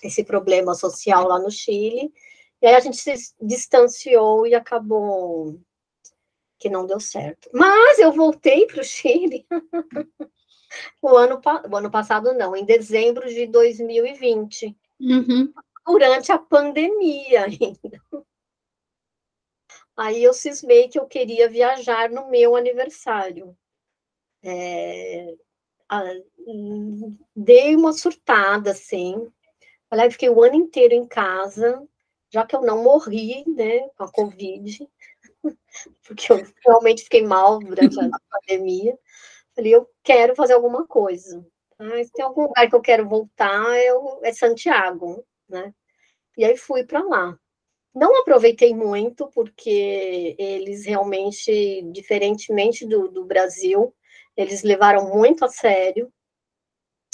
[0.04, 2.14] esse problema social lá no Chile.
[2.62, 5.60] E aí a gente se distanciou e acabou
[6.60, 7.50] que não deu certo.
[7.52, 9.48] Mas eu voltei para o Chile
[11.02, 15.52] o ano, o ano passado, não, em dezembro de 2020, uhum.
[15.88, 18.00] durante a pandemia ainda.
[19.98, 23.56] Aí eu cismei que eu queria viajar no meu aniversário.
[24.44, 25.34] É,
[25.90, 26.04] a,
[27.36, 29.32] dei uma surtada, assim.
[29.90, 31.88] Falei, fiquei o ano inteiro em casa,
[32.30, 34.90] já que eu não morri, né, com a Covid,
[36.06, 38.98] porque eu realmente fiquei mal durante a pandemia.
[39.56, 41.46] Falei, eu quero fazer alguma coisa.
[41.80, 45.74] Ah, se tem algum lugar que eu quero voltar, eu, é Santiago, né?
[46.38, 47.40] E aí fui para lá.
[47.96, 53.96] Não aproveitei muito, porque eles realmente, diferentemente do, do Brasil,
[54.36, 56.12] eles levaram muito a sério.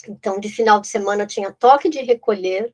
[0.07, 2.73] Então, de final de semana tinha toque de recolher,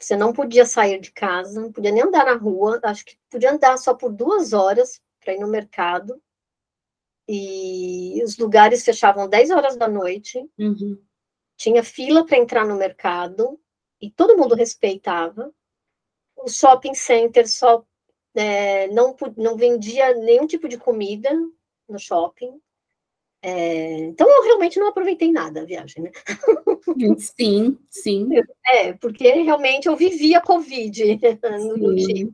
[0.00, 3.52] você não podia sair de casa, não podia nem andar na rua, acho que podia
[3.52, 6.20] andar só por duas horas para ir no mercado
[7.28, 10.98] e os lugares fechavam 10 horas da noite, uhum.
[11.56, 13.58] tinha fila para entrar no mercado,
[14.00, 15.50] e todo mundo respeitava.
[16.44, 17.84] O shopping center só
[18.34, 21.30] é, não, não vendia nenhum tipo de comida
[21.88, 22.60] no shopping.
[23.42, 26.10] É, então eu realmente não aproveitei nada a viagem, né?
[27.18, 28.28] Sim, sim.
[28.66, 31.20] É, porque realmente eu vivia Covid
[31.60, 32.30] no, no Chile.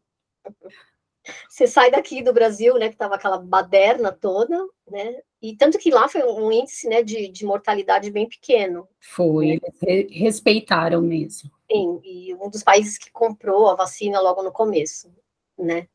[1.48, 4.56] Você sai daqui do Brasil, né, que estava aquela baderna toda,
[4.90, 8.88] né, e tanto que lá foi um índice, né, de, de mortalidade bem pequeno.
[9.00, 11.50] Foi, eles respeitaram mesmo.
[11.70, 15.12] Sim, e um dos países que comprou a vacina logo no começo,
[15.58, 15.88] né.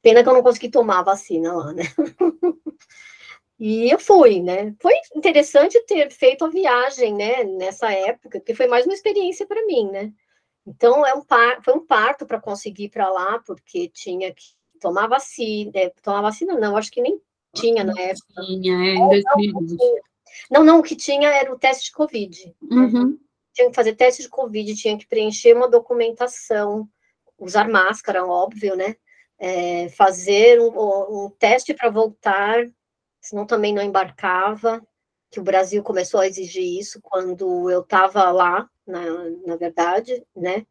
[0.00, 1.82] Pena que eu não consegui tomar a vacina lá, né.
[3.64, 4.74] E eu fui, né?
[4.80, 9.64] Foi interessante ter feito a viagem, né, nessa época, porque foi mais uma experiência para
[9.64, 10.12] mim, né?
[10.66, 14.42] Então, é um par, foi um parto para conseguir ir para lá, porque tinha que
[14.80, 15.70] tomar vacina.
[15.74, 17.20] É, tomar vacina, não, acho que nem
[17.54, 18.42] tinha na época.
[18.44, 19.78] Tinha, é, em 2020.
[20.50, 22.54] Não, não, o que tinha era o teste de Covid.
[22.62, 23.16] Uhum.
[23.52, 26.88] Tinha que fazer teste de Covid, tinha que preencher uma documentação,
[27.38, 28.96] usar máscara, óbvio, né?
[29.38, 32.64] É, fazer um, um teste para voltar,
[33.20, 34.80] senão também não embarcava,
[35.30, 39.00] que o Brasil começou a exigir isso quando eu estava lá, na,
[39.46, 40.66] na verdade, né?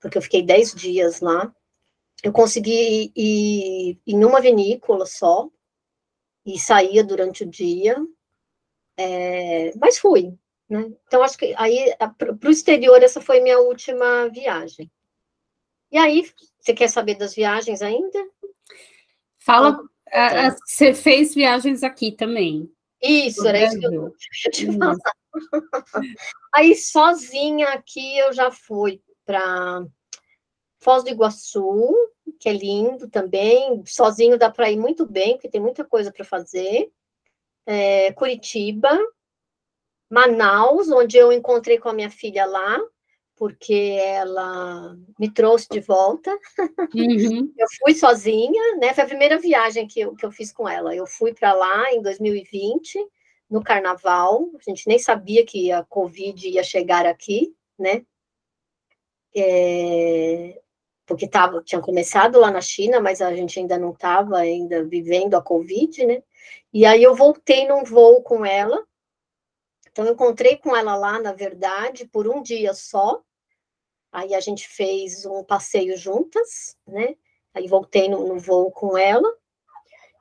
[0.00, 1.54] Porque eu fiquei 10 dias lá.
[2.22, 5.48] Eu consegui ir, em uma vinícola só,
[6.44, 7.96] e saía durante o dia,
[8.96, 10.36] é, mas fui,
[10.72, 10.90] né?
[11.06, 14.90] Então, acho que aí, para o exterior, essa foi minha última viagem.
[15.90, 16.26] E aí,
[16.58, 18.18] você quer saber das viagens ainda?
[19.38, 19.78] Fala,
[20.64, 22.72] você fez viagens aqui também.
[23.02, 24.10] Isso, era isso que eu ia
[24.50, 24.96] te falar.
[26.54, 29.84] Aí, sozinha aqui, eu já fui para
[30.78, 31.94] Foz do Iguaçu,
[32.40, 33.82] que é lindo também.
[33.84, 36.90] Sozinho dá para ir muito bem, porque tem muita coisa para fazer.
[37.66, 38.98] É, Curitiba,
[40.12, 42.78] Manaus, onde eu encontrei com a minha filha lá,
[43.34, 46.30] porque ela me trouxe de volta.
[46.94, 47.50] Uhum.
[47.58, 48.92] Eu fui sozinha, né?
[48.92, 50.94] Foi a primeira viagem que eu, que eu fiz com ela.
[50.94, 52.98] Eu fui para lá em 2020,
[53.48, 54.50] no carnaval.
[54.54, 58.04] A gente nem sabia que a Covid ia chegar aqui, né?
[59.34, 60.60] É,
[61.06, 65.34] porque tava, tinha começado lá na China, mas a gente ainda não estava ainda vivendo
[65.36, 66.22] a Covid, né?
[66.70, 68.78] E aí eu voltei num voo com ela.
[69.92, 73.22] Então, eu encontrei com ela lá, na verdade, por um dia só.
[74.10, 77.14] Aí a gente fez um passeio juntas, né?
[77.54, 79.28] Aí voltei no, no voo com ela.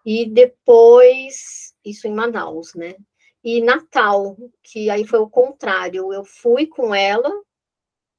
[0.05, 2.95] E depois, isso em Manaus, né?
[3.43, 6.13] E Natal, que aí foi o contrário.
[6.13, 7.31] Eu fui com ela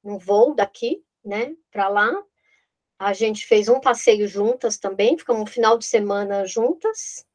[0.03, 2.11] no voo daqui, né, para lá.
[2.99, 7.25] A gente fez um passeio juntas também, ficamos um final de semana juntas.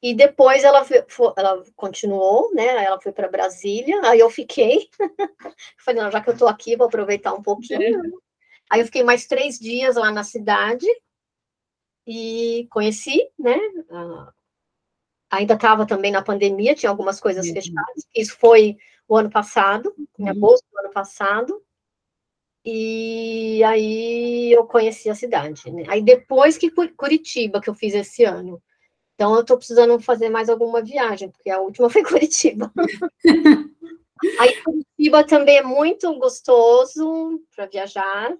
[0.00, 1.04] E depois ela, foi,
[1.36, 2.84] ela continuou, né?
[2.84, 4.88] Ela foi para Brasília, aí eu fiquei.
[5.78, 8.06] Falei, não, já que eu estou aqui, vou aproveitar um pouquinho.
[8.06, 8.10] É.
[8.70, 10.86] Aí eu fiquei mais três dias lá na cidade
[12.06, 13.58] e conheci, né?
[15.30, 17.52] Ainda estava também na pandemia, tinha algumas coisas uhum.
[17.52, 18.08] fechadas.
[18.14, 18.76] Isso foi
[19.08, 20.30] o ano passado, em uhum.
[20.30, 21.62] agosto do ano passado.
[22.64, 25.70] E aí eu conheci a cidade.
[25.70, 25.84] Né?
[25.88, 28.62] Aí depois que Curitiba, que eu fiz esse ano.
[29.18, 32.72] Então, eu estou precisando fazer mais alguma viagem, porque a última foi Curitiba.
[34.38, 38.30] Aí, Curitiba também é muito gostoso para viajar,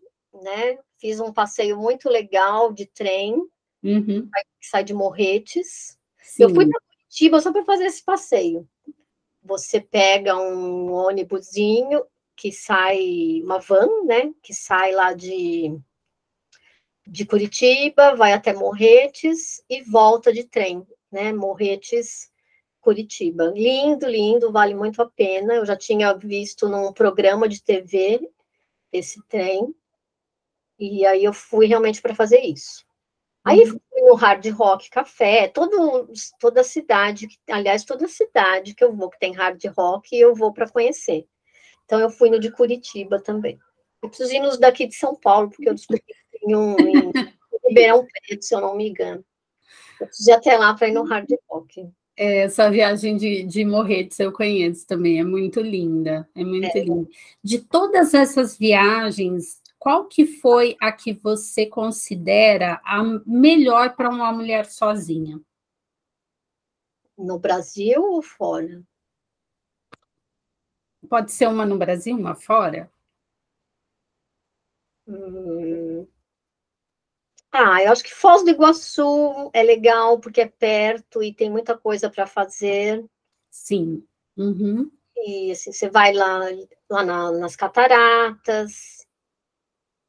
[0.40, 0.78] né?
[1.00, 3.34] Fiz um passeio muito legal de trem,
[3.82, 4.30] uhum.
[4.60, 5.98] que sai de Morretes.
[6.22, 6.44] Sim.
[6.44, 8.64] Eu fui para Curitiba só para fazer esse passeio.
[9.42, 12.04] Você pega um ônibusinho
[12.36, 14.32] que sai, uma van, né?
[14.40, 15.76] Que sai lá de
[17.08, 21.32] de Curitiba, vai até Morretes e volta de trem, né?
[21.32, 22.30] Morretes,
[22.80, 23.52] Curitiba.
[23.54, 25.54] Lindo, lindo, vale muito a pena.
[25.54, 28.20] Eu já tinha visto num programa de TV
[28.92, 29.74] esse trem,
[30.78, 32.86] e aí eu fui realmente para fazer isso.
[33.44, 33.78] Aí uhum.
[33.90, 39.18] fui no Hard Rock Café, todo, toda cidade, aliás, toda cidade que eu vou que
[39.18, 41.26] tem Hard Rock, eu vou para conhecer.
[41.84, 43.58] Então eu fui no de Curitiba também.
[44.02, 46.02] Eu preciso ir nos daqui de São Paulo, porque eu descobri
[46.42, 47.12] em, um, em
[47.66, 49.24] Ribeirão Preto, se eu não me engano.
[50.00, 51.88] Eu preciso ir até lá para ir no Hard Rock.
[52.16, 56.84] É, essa viagem de, de Morretes eu conheço também, é muito linda, é muito é.
[56.84, 57.08] linda.
[57.44, 64.32] De todas essas viagens, qual que foi a que você considera a melhor para uma
[64.32, 65.40] mulher sozinha?
[67.16, 68.82] No Brasil ou fora?
[71.08, 72.90] Pode ser uma no Brasil, uma fora?
[75.06, 76.06] Hum,
[77.50, 81.76] ah, eu acho que Foz do Iguaçu é legal porque é perto e tem muita
[81.76, 83.04] coisa para fazer.
[83.50, 84.04] Sim.
[84.36, 84.90] Uhum.
[85.16, 86.40] E assim, você vai lá,
[86.88, 89.06] lá na, nas cataratas,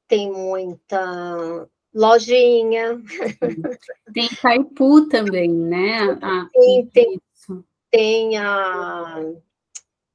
[0.08, 3.02] tem muita lojinha.
[4.14, 6.18] Tem Caipu também, né?
[6.22, 7.22] Ah, tem, tem,
[7.90, 9.16] tem a.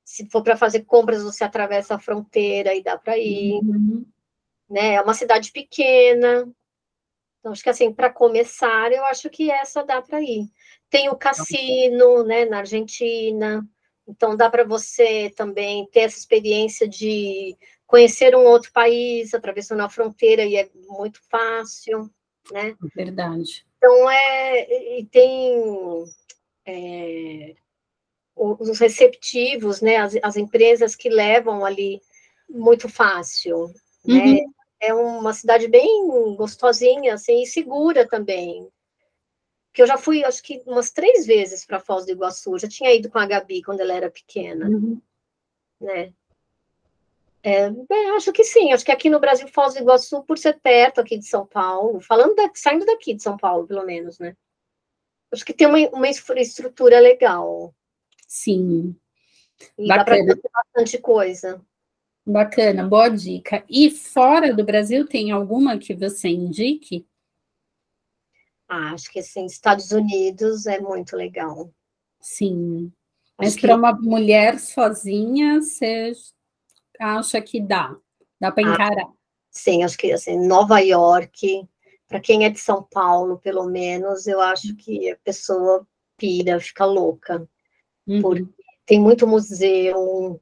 [0.04, 3.54] Se for para fazer compras, você atravessa a fronteira e dá para ir.
[3.54, 4.04] Uhum.
[4.68, 4.94] Né?
[4.94, 6.48] É uma cidade pequena,
[7.44, 10.48] então, acho que assim, para começar, eu acho que essa dá para ir.
[10.88, 13.62] Tem o cassino, né, na Argentina.
[14.08, 17.54] Então, dá para você também ter essa experiência de
[17.86, 22.10] conhecer um outro país, atravessando a fronteira, e é muito fácil,
[22.50, 22.74] né?
[22.96, 23.66] Verdade.
[23.76, 25.52] Então, é, e tem
[26.64, 27.56] é,
[28.34, 32.00] os receptivos, né, as, as empresas que levam ali
[32.48, 33.70] muito fácil,
[34.02, 34.24] né?
[34.24, 34.54] uhum.
[34.86, 38.68] É uma cidade bem gostosinha, assim, e segura também.
[39.72, 42.58] Que eu já fui, acho que umas três vezes para Foz do Iguaçu.
[42.58, 45.00] Já tinha ido com a Gabi quando ela era pequena, uhum.
[45.80, 46.12] né?
[47.42, 48.72] É, bem, acho que sim.
[48.72, 52.00] Acho que aqui no Brasil, Foz do Iguaçu, por ser perto aqui de São Paulo,
[52.00, 54.36] falando da, saindo daqui de São Paulo, pelo menos, né?
[55.30, 57.74] Acho que tem uma, uma infraestrutura legal.
[58.26, 58.96] Sim.
[59.76, 59.96] E Bacana.
[59.96, 61.60] dá para fazer bastante coisa.
[62.26, 63.62] Bacana, boa dica.
[63.68, 67.06] E fora do Brasil, tem alguma que você indique?
[68.66, 71.70] Ah, acho que assim, Estados Unidos é muito legal.
[72.20, 72.90] Sim.
[73.38, 76.12] Mas para uma mulher sozinha, você
[76.98, 77.94] acha que dá?
[78.40, 79.04] Dá para ah, encarar?
[79.04, 79.12] Ah,
[79.50, 81.68] sim, acho que assim, Nova York,
[82.08, 86.86] para quem é de São Paulo, pelo menos, eu acho que a pessoa pira, fica
[86.86, 87.46] louca.
[88.06, 88.22] Uhum.
[88.22, 88.46] Porque
[88.86, 90.40] tem muito museu,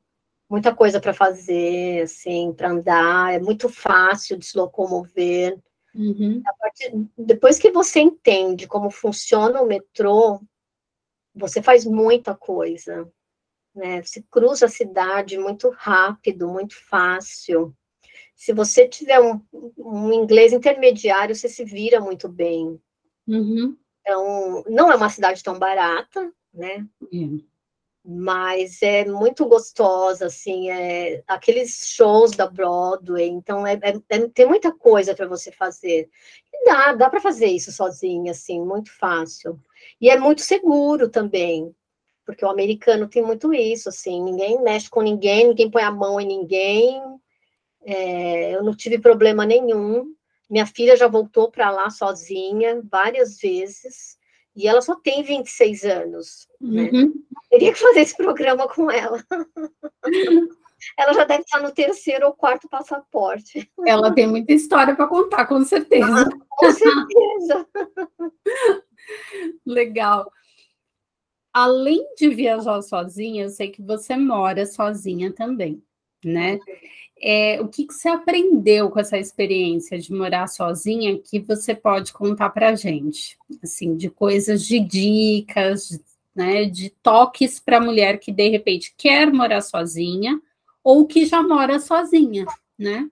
[0.53, 5.59] muita coisa para fazer, assim, para andar, é muito fácil de se locomover.
[5.95, 6.43] Uhum.
[6.61, 10.43] Partir, depois que você entende como funciona o metrô,
[11.35, 13.11] você faz muita coisa,
[13.75, 14.03] né?
[14.03, 17.75] Você cruza a cidade muito rápido, muito fácil.
[18.37, 19.41] se você tiver um,
[19.79, 22.79] um inglês intermediário, você se vira muito bem.
[23.27, 23.75] Uhum.
[24.03, 26.87] Então, não é uma cidade tão barata, né?
[27.11, 27.52] É.
[28.05, 34.45] Mas é muito gostosa, assim, é aqueles shows da Broadway, então é, é, é tem
[34.45, 36.11] muita coisa para você fazer.
[36.53, 39.57] E dá, dá para fazer isso sozinha, assim, muito fácil.
[40.01, 41.73] E é muito seguro também,
[42.27, 46.21] porque o americano tem muito isso, assim, ninguém mexe com ninguém, ninguém põe a mão
[46.21, 47.01] em ninguém.
[47.85, 50.13] É, eu não tive problema nenhum.
[50.51, 54.19] Minha filha já voltou para lá sozinha várias vezes.
[54.55, 56.49] E ela só tem 26 anos.
[56.61, 56.91] Né?
[56.93, 57.25] Uhum.
[57.51, 59.23] Teria que fazer esse programa com ela.
[60.99, 63.71] ela já deve estar no terceiro ou quarto passaporte.
[63.87, 66.07] Ela tem muita história para contar, com certeza.
[66.07, 67.69] Ah, com certeza.
[69.67, 70.31] Legal.
[71.53, 75.83] Além de viajar sozinha, eu sei que você mora sozinha também,
[76.25, 76.59] né?
[77.21, 82.13] É, o que, que, você aprendeu com essa experiência de morar sozinha que você pode
[82.13, 83.39] contar para a gente?
[83.63, 86.01] Assim, de coisas, de dicas,
[86.35, 90.41] né, de toques para a mulher que de repente quer morar sozinha
[90.83, 92.45] ou que já mora sozinha,
[92.79, 93.09] né?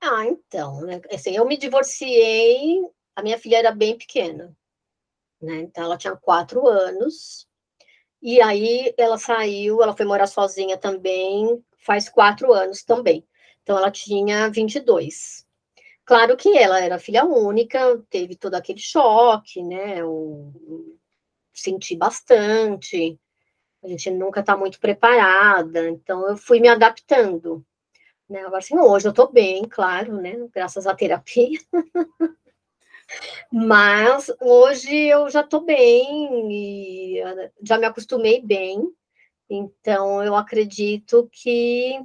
[0.00, 1.00] Ah, então, né?
[1.12, 2.80] Assim, eu me divorciei,
[3.16, 4.56] a minha filha era bem pequena,
[5.40, 5.60] né?
[5.60, 7.48] Então ela tinha quatro anos,
[8.22, 13.26] e aí ela saiu, ela foi morar sozinha também, faz quatro anos também.
[13.62, 15.46] Então, ela tinha 22.
[16.04, 20.04] Claro que ela era filha única, teve todo aquele choque, né?
[20.04, 20.52] O,
[21.52, 23.18] senti bastante.
[23.82, 27.64] A gente nunca está muito preparada, então eu fui me adaptando.
[28.28, 28.40] Né?
[28.40, 30.36] Agora, assim, hoje eu estou bem, claro, né?
[30.54, 31.58] Graças à terapia.
[33.52, 37.20] Mas hoje eu já estou bem e
[37.62, 38.82] já me acostumei bem.
[39.48, 42.00] Então, eu acredito que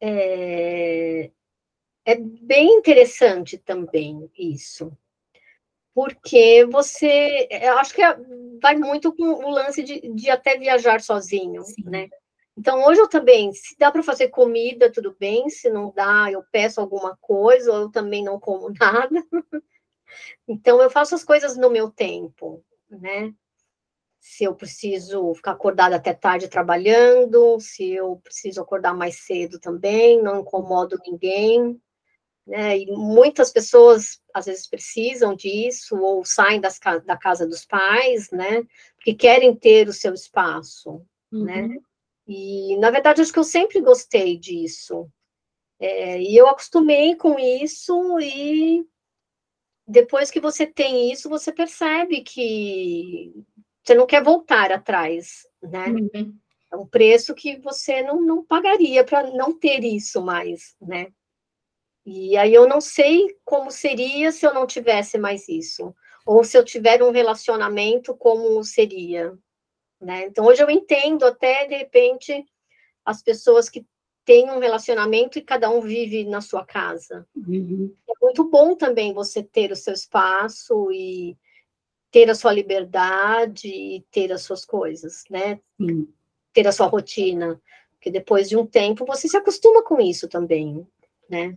[0.00, 1.30] é,
[2.04, 4.96] é bem interessante também isso.
[5.94, 8.16] Porque você, eu acho que é,
[8.60, 11.84] vai muito com o lance de, de até viajar sozinho, Sim.
[11.84, 12.08] né?
[12.56, 16.42] Então, hoje eu também, se dá para fazer comida, tudo bem, se não dá, eu
[16.50, 19.24] peço alguma coisa, ou eu também não como nada.
[20.46, 23.34] Então, eu faço as coisas no meu tempo, né?
[24.26, 30.20] se eu preciso ficar acordada até tarde trabalhando, se eu preciso acordar mais cedo também,
[30.20, 31.80] não incomodo ninguém.
[32.44, 32.76] Né?
[32.78, 38.64] E muitas pessoas às vezes precisam disso ou saem das, da casa dos pais, né?
[38.96, 41.00] Porque querem ter o seu espaço,
[41.30, 41.62] né?
[41.62, 41.68] uhum.
[41.68, 41.78] né?
[42.26, 45.08] E na verdade acho que eu sempre gostei disso.
[45.78, 48.84] É, e eu acostumei com isso e
[49.86, 53.32] depois que você tem isso, você percebe que
[53.82, 55.86] você não quer voltar atrás, né?
[55.86, 56.36] Uhum.
[56.72, 61.12] É um preço que você não, não pagaria para não ter isso mais, né?
[62.04, 66.58] E aí eu não sei como seria se eu não tivesse mais isso, ou se
[66.58, 69.36] eu tiver um relacionamento, como seria,
[70.00, 70.26] né?
[70.26, 72.44] Então hoje eu entendo até de repente
[73.04, 73.86] as pessoas que
[74.26, 77.26] têm um relacionamento e cada um vive na sua casa.
[77.34, 77.94] Uhum.
[78.08, 81.38] É muito bom também você ter o seu espaço e
[82.10, 85.60] ter a sua liberdade e ter as suas coisas, né?
[85.80, 86.12] Sim.
[86.52, 87.60] Ter a sua rotina,
[87.92, 90.84] porque depois de um tempo você se acostuma com isso também,
[91.30, 91.56] né?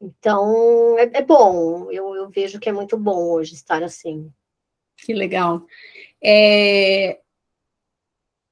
[0.00, 4.30] Então, é, é bom, eu, eu, vejo que é muito bom hoje estar assim.
[4.96, 5.64] Que legal.
[6.22, 7.18] É,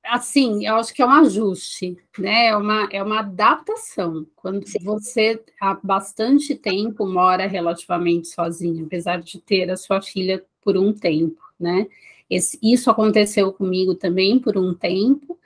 [0.07, 2.47] assim, eu acho que é um ajuste, né?
[2.47, 4.27] É uma, é uma adaptação.
[4.35, 4.79] Quando Sim.
[4.83, 10.93] você há bastante tempo mora relativamente sozinho, apesar de ter a sua filha por um
[10.93, 11.87] tempo, né?
[12.29, 15.39] Esse, isso aconteceu comigo também por um tempo,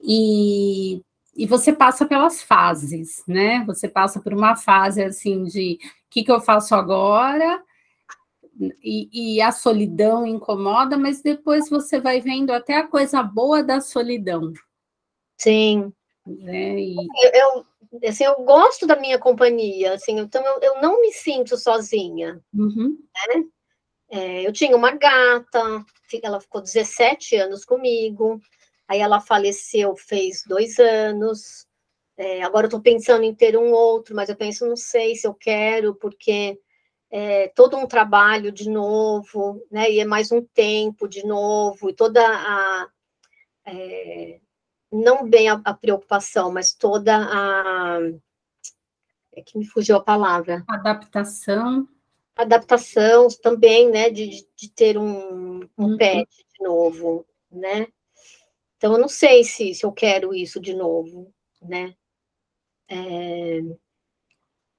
[0.00, 1.00] e,
[1.36, 3.64] e você passa pelas fases, né?
[3.66, 7.62] Você passa por uma fase assim de o que, que eu faço agora,
[8.82, 13.80] e, e, a solidão incomoda, mas depois você vai vendo até a coisa boa da
[13.80, 14.52] solidão.
[15.36, 15.92] Sim.
[16.26, 16.80] Né?
[16.80, 16.96] E...
[16.96, 21.56] Eu, eu, assim, eu gosto da minha companhia, assim, então eu, eu não me sinto
[21.56, 22.42] sozinha.
[22.52, 22.98] Uhum.
[23.28, 23.44] Né?
[24.10, 25.84] É, eu tinha uma gata,
[26.22, 28.40] ela ficou 17 anos comigo,
[28.88, 31.66] aí ela faleceu fez dois anos.
[32.16, 35.26] É, agora eu estou pensando em ter um outro, mas eu penso, não sei se
[35.26, 36.58] eu quero, porque
[37.10, 39.90] é todo um trabalho de novo, né?
[39.90, 42.88] E é mais um tempo de novo, e toda a.
[43.66, 44.40] É,
[44.90, 47.98] não bem a, a, preocupação, mas toda a.
[49.34, 50.64] É que me fugiu a palavra.
[50.68, 51.86] Adaptação
[52.38, 55.96] adaptação também, né, de, de ter um, um uhum.
[55.96, 57.88] pet de novo, né?
[58.76, 61.94] Então, eu não sei se, se eu quero isso de novo, né?
[62.88, 63.60] É,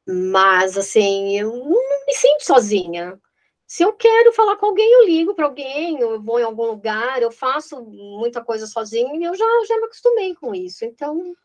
[0.10, 3.20] mas, assim, eu não me sinto sozinha.
[3.68, 7.22] Se eu quero falar com alguém, eu ligo para alguém, eu vou em algum lugar,
[7.22, 10.84] eu faço muita coisa sozinha e eu já, já me acostumei com isso.
[10.84, 11.36] Então,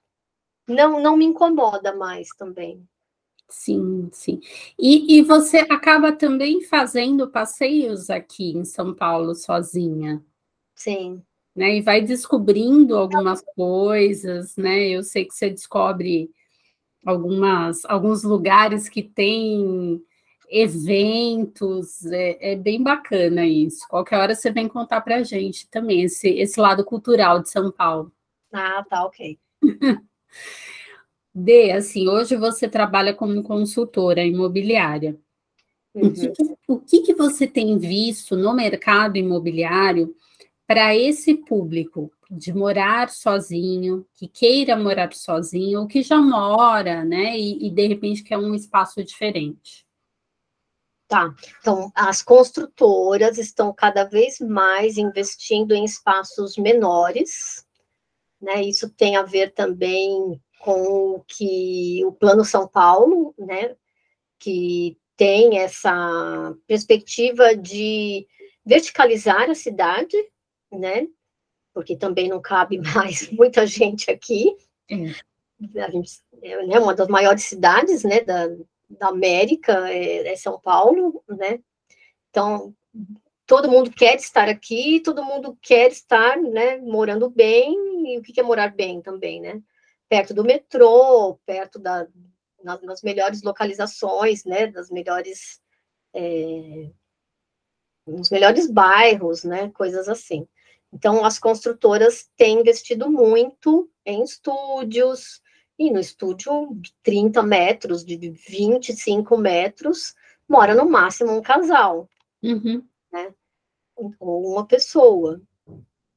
[0.66, 2.82] não, não me incomoda mais também.
[3.46, 4.40] Sim, sim.
[4.78, 10.24] E, e você acaba também fazendo passeios aqui em São Paulo sozinha?
[10.74, 11.22] Sim.
[11.54, 11.76] Né?
[11.76, 14.88] E vai descobrindo algumas coisas, né?
[14.88, 16.30] Eu sei que você descobre
[17.04, 20.02] algumas, alguns lugares que tem
[20.48, 23.86] eventos, é, é, bem bacana isso.
[23.88, 27.70] Qualquer hora você vem contar para a gente também, esse, esse lado cultural de São
[27.70, 28.12] Paulo.
[28.52, 29.38] Ah, tá, ok.
[31.34, 35.18] Dê, assim, hoje você trabalha como consultora imobiliária.
[35.92, 36.08] Uhum.
[36.08, 36.32] O, que,
[36.68, 40.14] o que, que você tem visto no mercado imobiliário
[40.66, 47.36] para esse público de morar sozinho, que queira morar sozinho, ou que já mora, né,
[47.38, 49.84] e, e de repente quer um espaço diferente?
[51.06, 57.64] Tá, então as construtoras estão cada vez mais investindo em espaços menores,
[58.40, 58.62] né?
[58.62, 63.76] Isso tem a ver também com o que o Plano São Paulo, né,
[64.38, 68.26] que tem essa perspectiva de
[68.64, 70.16] verticalizar a cidade,
[70.72, 71.06] né,
[71.74, 74.56] porque também não cabe mais muita gente aqui.
[74.90, 75.80] É.
[75.80, 78.48] A gente, é né, uma das maiores cidades, né, da,
[78.88, 81.60] da América é, é São Paulo, né,
[82.28, 82.74] então
[83.46, 87.74] todo mundo quer estar aqui, todo mundo quer estar, né, morando bem,
[88.14, 89.62] e o que é morar bem também, né?
[90.08, 92.06] perto do metrô, perto da,
[92.62, 95.60] nas, nas melhores localizações, né, das melhores,
[96.14, 96.90] é,
[98.06, 100.46] nos melhores bairros, né, coisas assim.
[100.94, 105.42] Então, as construtoras têm investido muito em estúdios,
[105.76, 110.14] e no estúdio de 30 metros, de 25 metros,
[110.48, 112.08] mora no máximo um casal,
[112.42, 112.86] uhum.
[113.12, 113.34] né?
[113.96, 115.42] Ou uma pessoa,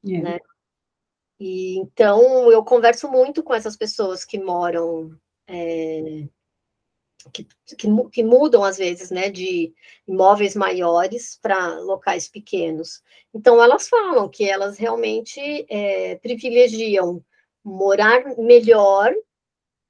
[0.06, 0.20] é.
[0.20, 0.38] né?
[1.40, 5.16] E, então, eu converso muito com essas pessoas que moram,
[5.46, 6.28] é,
[7.32, 7.44] que,
[7.76, 9.72] que, que, mudam, às vezes, né, de
[10.06, 13.02] imóveis maiores para locais pequenos.
[13.34, 17.24] Então, elas falam que elas realmente é, privilegiam
[17.64, 19.12] morar melhor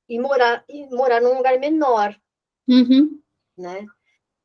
[0.09, 2.18] e morar, e morar num lugar menor,
[2.66, 3.20] uhum.
[3.57, 3.87] né?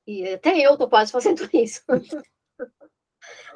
[0.05, 1.81] E até eu estou quase fazendo isso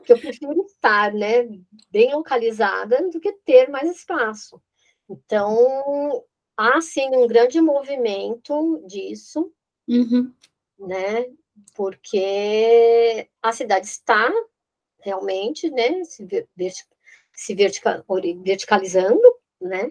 [0.07, 1.49] que eu prefiro estar, né,
[1.91, 4.61] bem localizada do que ter mais espaço.
[5.09, 6.23] Então,
[6.57, 9.51] há sim um grande movimento disso,
[9.87, 10.33] uhum.
[10.79, 11.29] né,
[11.75, 14.29] porque a cidade está
[14.99, 16.27] realmente, né, se,
[17.33, 18.03] se vertica,
[18.43, 19.21] verticalizando,
[19.61, 19.89] né,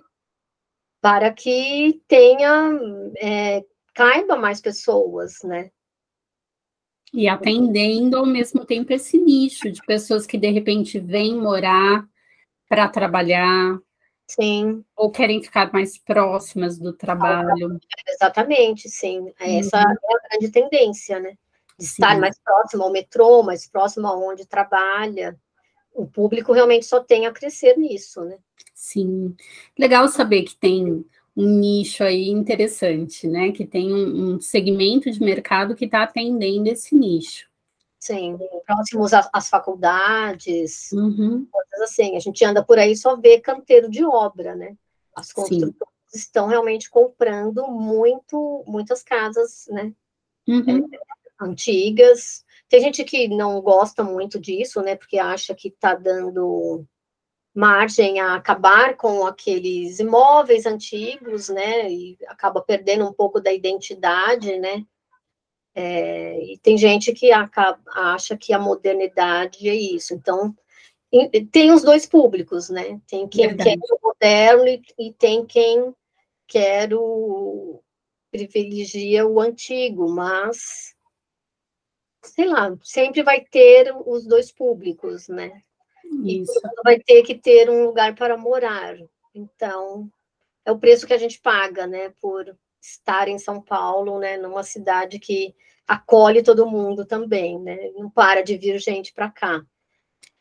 [1.00, 2.72] para que tenha,
[3.18, 3.64] é,
[3.94, 5.70] caiba mais pessoas, né,
[7.16, 12.06] e atendendo ao mesmo tempo esse nicho de pessoas que de repente vêm morar
[12.68, 13.78] para trabalhar.
[14.26, 14.84] Sim.
[14.96, 17.78] Ou querem ficar mais próximas do trabalho.
[18.08, 19.32] Exatamente, sim.
[19.38, 19.82] Essa uhum.
[19.82, 21.36] é a grande tendência, né?
[21.78, 21.92] De sim.
[21.92, 25.38] estar mais próximo ao metrô, mais próximo aonde trabalha.
[25.94, 28.36] O público realmente só tem a crescer nisso, né?
[28.74, 29.34] Sim.
[29.78, 31.04] Legal saber que tem
[31.36, 33.52] um nicho aí interessante, né?
[33.52, 37.46] Que tem um, um segmento de mercado que está atendendo esse nicho.
[38.06, 41.46] Sim, próximos às, às faculdades, uhum.
[41.50, 42.16] coisas assim.
[42.16, 44.76] A gente anda por aí só vê canteiro de obra, né?
[45.14, 46.18] As construtoras Sim.
[46.18, 49.92] estão realmente comprando muito, muitas casas, né?
[50.46, 50.88] Uhum.
[50.92, 52.44] É, antigas.
[52.68, 54.94] Tem gente que não gosta muito disso, né?
[54.94, 56.86] Porque acha que está dando
[57.52, 64.58] margem a acabar com aqueles imóveis antigos, né, e acaba perdendo um pouco da identidade,
[64.58, 64.84] né,
[65.78, 70.56] é, e tem gente que acaba, acha que a modernidade é isso, então
[71.52, 73.78] tem os dois públicos, né, tem quem Verdade.
[73.78, 75.94] quer o moderno e, e tem quem
[76.48, 77.82] quer o,
[78.30, 80.94] privilegia o antigo, mas
[82.22, 85.62] sei lá, sempre vai ter os dois públicos, né?
[86.24, 86.52] Isso.
[86.58, 88.96] E vai ter que ter um lugar para morar.
[89.34, 90.10] Então,
[90.64, 92.56] é o preço que a gente paga, né, por
[92.92, 95.54] estar em São Paulo, né, numa cidade que
[95.86, 97.90] acolhe todo mundo também, né?
[97.96, 99.64] Não para de vir gente para cá.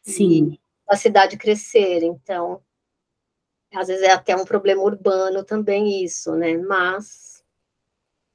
[0.02, 0.54] Sim.
[0.54, 2.62] E a cidade crescer, então
[3.74, 6.58] às vezes é até um problema urbano também isso, né?
[6.58, 7.35] Mas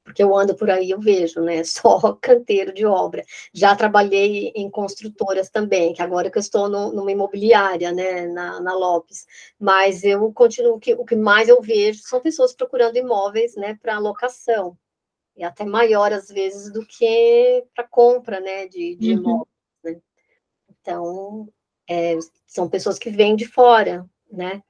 [0.03, 1.63] porque eu ando por aí, eu vejo, né?
[1.65, 3.23] Só canteiro de obra.
[3.53, 8.59] Já trabalhei em construtoras também, que agora que eu estou no, numa imobiliária, né, na,
[8.59, 9.25] na Lopes.
[9.59, 13.99] Mas eu continuo, que, o que mais eu vejo são pessoas procurando imóveis, né, para
[13.99, 14.77] locação.
[15.35, 19.19] E até maior, às vezes, do que para compra, né, de, de uhum.
[19.19, 19.47] imóveis.
[19.83, 20.01] Né?
[20.81, 21.47] Então,
[21.89, 24.61] é, são pessoas que vêm de fora, né?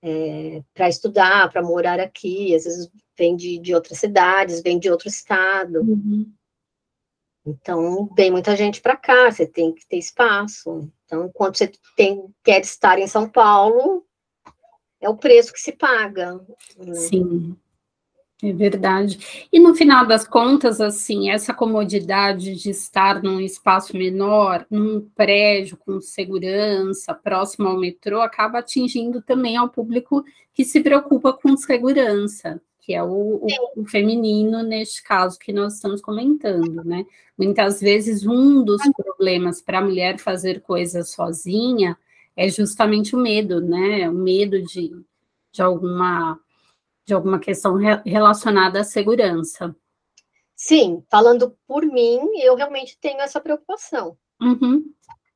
[0.00, 4.90] É, para estudar, para morar aqui, às vezes vem de, de outras cidades, vem de
[4.90, 5.80] outro estado.
[5.80, 6.32] Uhum.
[7.44, 10.88] Então, vem muita gente para cá, você tem que ter espaço.
[11.04, 14.04] Então, quando você tem, quer estar em São Paulo,
[15.00, 16.34] é o preço que se paga.
[16.76, 16.94] Né?
[16.94, 17.56] Sim.
[18.40, 19.48] É verdade.
[19.52, 25.76] E no final das contas, assim, essa comodidade de estar num espaço menor, num prédio
[25.76, 30.24] com segurança, próximo ao metrô, acaba atingindo também ao público
[30.54, 33.08] que se preocupa com segurança, que é o,
[33.44, 37.04] o, o feminino, neste caso que nós estamos comentando, né?
[37.36, 41.98] Muitas vezes, um dos problemas para a mulher fazer coisas sozinha
[42.36, 44.08] é justamente o medo, né?
[44.08, 44.92] O medo de,
[45.50, 46.38] de alguma
[47.08, 49.74] de alguma questão re relacionada à segurança.
[50.54, 54.18] Sim, falando por mim, eu realmente tenho essa preocupação.
[54.38, 54.84] Uhum.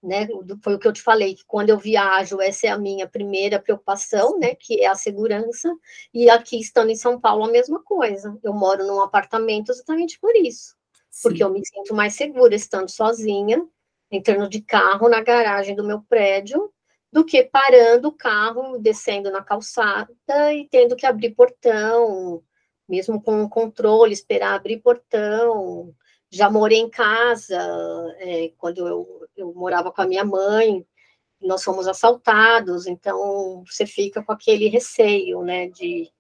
[0.02, 0.28] Né,
[0.62, 3.58] foi o que eu te falei, que quando eu viajo, essa é a minha primeira
[3.58, 5.72] preocupação, né, que é a segurança,
[6.12, 8.36] e aqui estando em São Paulo, a mesma coisa.
[8.42, 10.76] Eu moro num apartamento exatamente por isso,
[11.08, 11.22] Sim.
[11.22, 13.64] porque eu me sinto mais segura estando sozinha,
[14.10, 16.70] entrando de carro na garagem do meu prédio,
[17.12, 20.14] do que parando o carro, descendo na calçada
[20.54, 22.42] e tendo que abrir portão,
[22.88, 25.94] mesmo com o controle, esperar abrir portão.
[26.30, 27.58] Já morei em casa,
[28.18, 30.86] é, quando eu, eu morava com a minha mãe,
[31.38, 36.10] nós fomos assaltados, então você fica com aquele receio, né, de,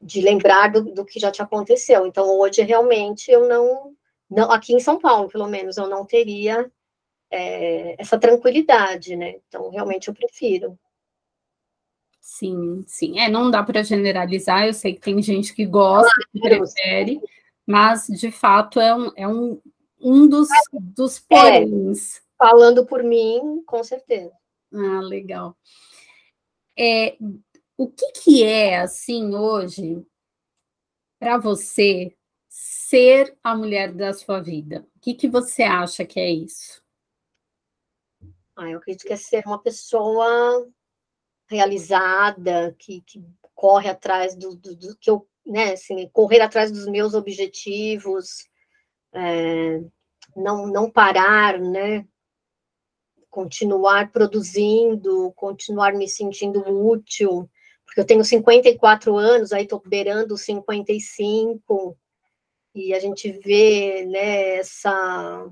[0.00, 2.06] de lembrar do, do que já te aconteceu.
[2.06, 3.96] Então, hoje, realmente, eu não,
[4.30, 6.70] não, aqui em São Paulo, pelo menos, eu não teria
[7.34, 9.40] é, essa tranquilidade, né?
[9.48, 10.78] Então, realmente eu prefiro.
[12.20, 13.18] Sim, sim.
[13.18, 17.20] É, não dá para generalizar, eu sei que tem gente que gosta, ah, que prefere,
[17.66, 19.60] mas de fato é um, é um,
[20.00, 22.18] um dos, dos é, poréns.
[22.18, 24.32] É, falando por mim, com certeza.
[24.72, 25.56] Ah, legal.
[26.78, 27.16] É,
[27.76, 30.04] o que, que é, assim, hoje,
[31.18, 32.14] para você,
[32.48, 34.86] ser a mulher da sua vida?
[34.96, 36.83] O que, que você acha que é isso?
[38.56, 40.68] Ah, eu acredito que é ser uma pessoa
[41.48, 43.24] realizada, que, que
[43.54, 48.48] corre atrás do, do, do, que eu, né, assim, correr atrás dos meus objetivos,
[49.12, 49.80] é,
[50.36, 52.06] não, não parar, né,
[53.28, 57.50] continuar produzindo, continuar me sentindo útil,
[57.84, 61.98] porque eu tenho 54 anos, aí estou beirando 55,
[62.74, 65.48] e a gente vê, né, essa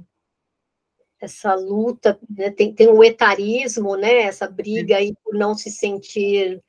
[1.22, 2.50] essa luta, né?
[2.50, 4.22] tem, tem o etarismo, né?
[4.22, 6.60] Essa briga aí por não se sentir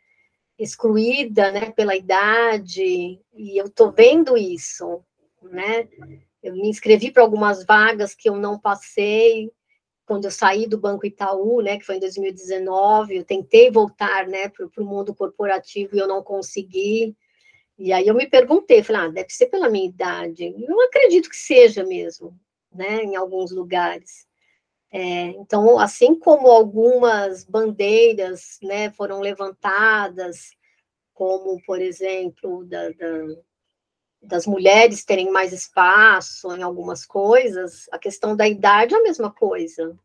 [0.59, 1.71] excluída, né?
[1.71, 5.03] Pela idade, e eu tô vendo isso,
[5.41, 5.89] né?
[6.43, 9.51] Eu me inscrevi para algumas vagas que eu não passei
[10.05, 11.79] quando eu saí do Banco Itaú, né?
[11.79, 14.49] Que foi em 2019, eu tentei voltar, né?
[14.49, 17.17] Para o mundo corporativo e eu não consegui.
[17.75, 20.53] E aí eu me perguntei, falei, ah, deve ser pela minha idade.
[20.59, 22.39] Eu acredito que seja mesmo,
[22.71, 23.03] né?
[23.03, 24.31] Em alguns lugares.
[24.95, 30.51] É, então, assim como algumas bandeiras né, foram levantadas,
[31.15, 33.41] como, por exemplo, da, da,
[34.21, 39.31] das mulheres terem mais espaço em algumas coisas, a questão da idade é a mesma
[39.31, 39.97] coisa,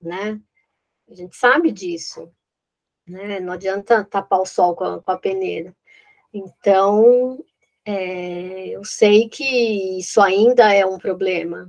[0.00, 0.40] né?
[1.10, 2.32] A gente sabe disso,
[3.04, 3.40] né?
[3.40, 5.74] Não adianta tapar o sol com a, com a peneira.
[6.32, 7.44] Então,
[7.84, 11.64] é, eu sei que isso ainda é um problema.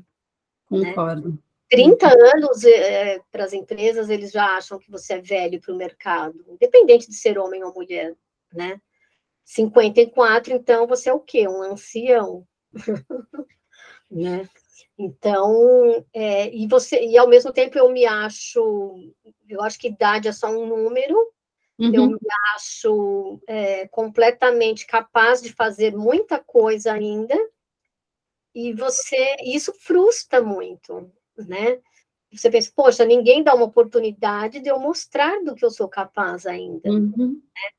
[0.69, 0.89] Né?
[0.89, 1.29] Concordo.
[1.29, 1.37] Né?
[1.69, 5.77] 30 anos é, para as empresas, eles já acham que você é velho para o
[5.77, 8.15] mercado, independente de ser homem ou mulher,
[8.53, 8.81] né?
[9.43, 11.47] 54, então você é o quê?
[11.47, 12.45] Um ancião,
[14.09, 14.47] né?
[14.97, 19.13] Então, é, e você, e ao mesmo tempo eu me acho,
[19.47, 21.15] eu acho que idade é só um número,
[21.77, 21.93] uhum.
[21.93, 22.19] eu me
[22.55, 27.35] acho é, completamente capaz de fazer muita coisa ainda,
[28.55, 31.11] e você, isso frustra muito,
[31.45, 31.79] né?
[32.31, 36.45] Você pensa, poxa, ninguém dá uma oportunidade de eu mostrar do que eu sou capaz
[36.45, 36.89] ainda.
[36.89, 37.41] Uhum.
[37.55, 37.69] Né?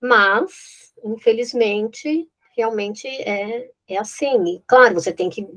[0.00, 4.44] Mas, infelizmente, realmente é, é assim.
[4.56, 5.48] E, claro, você tem que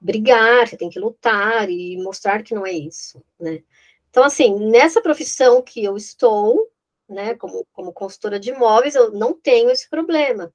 [0.00, 3.62] brigar, você tem que lutar e mostrar que não é isso, né?
[4.08, 6.68] Então, assim, nessa profissão que eu estou,
[7.08, 10.52] né, como, como consultora de imóveis, eu não tenho esse problema.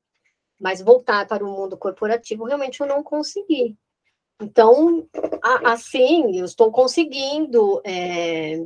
[0.59, 3.77] mas voltar para o mundo corporativo realmente eu não consegui.
[4.41, 5.07] Então,
[5.63, 8.65] assim, eu estou conseguindo é,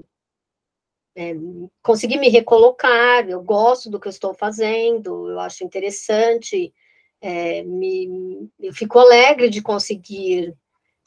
[1.15, 1.35] é,
[1.83, 6.73] conseguir me recolocar, eu gosto do que eu estou fazendo, eu acho interessante,
[7.21, 10.55] é, me, eu fico alegre de conseguir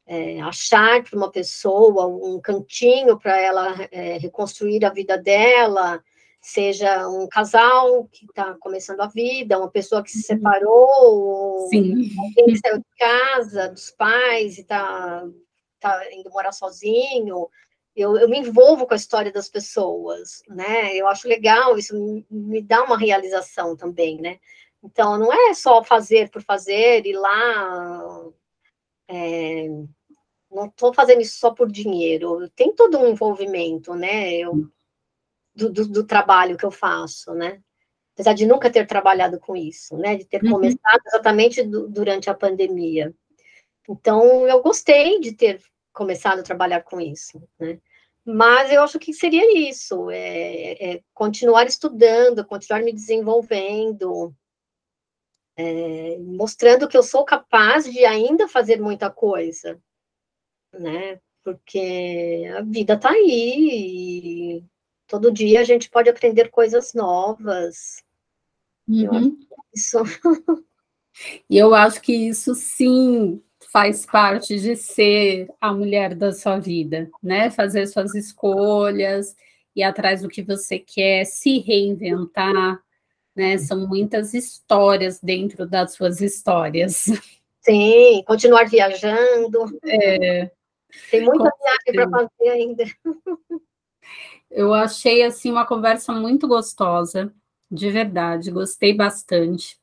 [0.07, 6.03] é, achar para uma pessoa um cantinho para ela é, reconstruir a vida dela,
[6.43, 10.22] seja um casal que está começando a vida, uma pessoa que se uhum.
[10.24, 12.11] separou, Sim.
[12.18, 15.24] alguém que saiu de casa, dos pais e está
[15.78, 17.49] tá indo morar sozinho.
[17.95, 20.97] Eu, eu, me envolvo com a história das pessoas, né?
[20.97, 24.40] Eu acho legal, isso me, me dá uma realização também, né?
[24.82, 28.24] Então, não é só fazer por fazer, ir lá.
[29.07, 29.68] É,
[30.51, 34.34] não estou fazendo isso só por dinheiro, tem todo um envolvimento, né?
[34.34, 34.68] Eu
[35.55, 37.61] do, do, do, trabalho que eu faço, né?
[38.15, 40.17] Apesar de nunca ter trabalhado com isso, né?
[40.17, 40.53] De ter uhum.
[40.53, 43.15] começado exatamente do, durante a pandemia.
[43.89, 45.61] Então, eu gostei de ter
[45.93, 47.79] começado a trabalhar com isso, né?
[48.25, 54.33] Mas eu acho que seria isso, é, é continuar estudando, continuar me desenvolvendo,
[55.57, 59.81] é, mostrando que eu sou capaz de ainda fazer muita coisa,
[60.73, 61.21] né?
[61.45, 64.65] Porque a vida está aí,
[65.13, 68.03] todo dia a gente pode aprender coisas novas.
[68.89, 69.39] Uhum.
[69.75, 69.99] Isso.
[71.51, 77.11] e eu acho que isso sim faz parte de ser a mulher da sua vida,
[77.23, 77.51] né?
[77.51, 79.37] Fazer suas escolhas,
[79.77, 82.83] ir atrás do que você quer, se reinventar,
[83.37, 83.59] né?
[83.59, 87.05] São muitas histórias dentro das suas histórias.
[87.61, 89.79] Sim, continuar viajando.
[89.85, 90.51] É,
[91.11, 92.85] Tem muita viagem para fazer ainda.
[94.55, 97.33] Eu achei assim uma conversa muito gostosa,
[97.71, 99.79] de verdade, gostei bastante.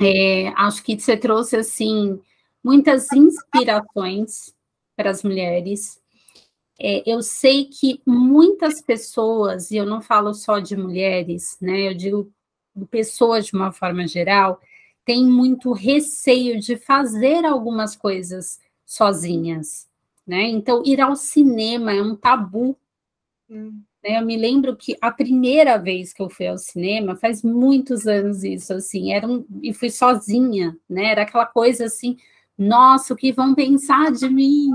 [0.00, 2.20] É, acho que você trouxe assim
[2.62, 4.54] muitas inspirações
[4.94, 5.98] para as mulheres.
[6.78, 11.88] É, eu sei que muitas pessoas, e eu não falo só de mulheres, né?
[11.88, 12.30] Eu digo
[12.90, 14.60] pessoas de uma forma geral,
[15.04, 19.88] têm muito receio de fazer algumas coisas sozinhas,
[20.26, 20.42] né?
[20.42, 22.76] Então, ir ao cinema é um tabu
[23.50, 23.82] Hum.
[24.02, 28.44] Eu me lembro que a primeira vez que eu fui ao cinema, faz muitos anos
[28.44, 31.06] isso, assim, era um, e fui sozinha, né?
[31.12, 32.16] Era aquela coisa assim,
[32.56, 34.68] nossa, o que vão pensar de mim,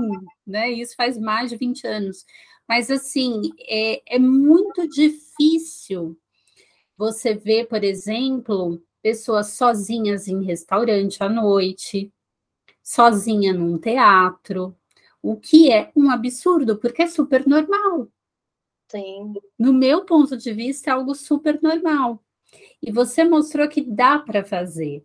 [0.46, 0.70] né?
[0.72, 2.24] Isso faz mais de 20 anos.
[2.68, 6.18] Mas assim, é, é muito difícil
[6.98, 12.12] você ver, por exemplo, pessoas sozinhas em restaurante à noite,
[12.84, 14.76] sozinha num teatro,
[15.22, 18.08] o que é um absurdo, porque é super normal.
[18.94, 19.34] Sim.
[19.58, 22.22] No meu ponto de vista, é algo super normal.
[22.80, 25.04] E você mostrou que dá para fazer,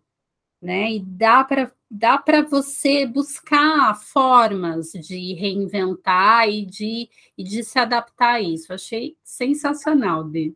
[0.62, 0.92] né?
[0.92, 7.80] E dá para dá para você buscar formas de reinventar e de, e de se
[7.80, 8.72] adaptar a isso.
[8.72, 10.54] Achei sensacional, de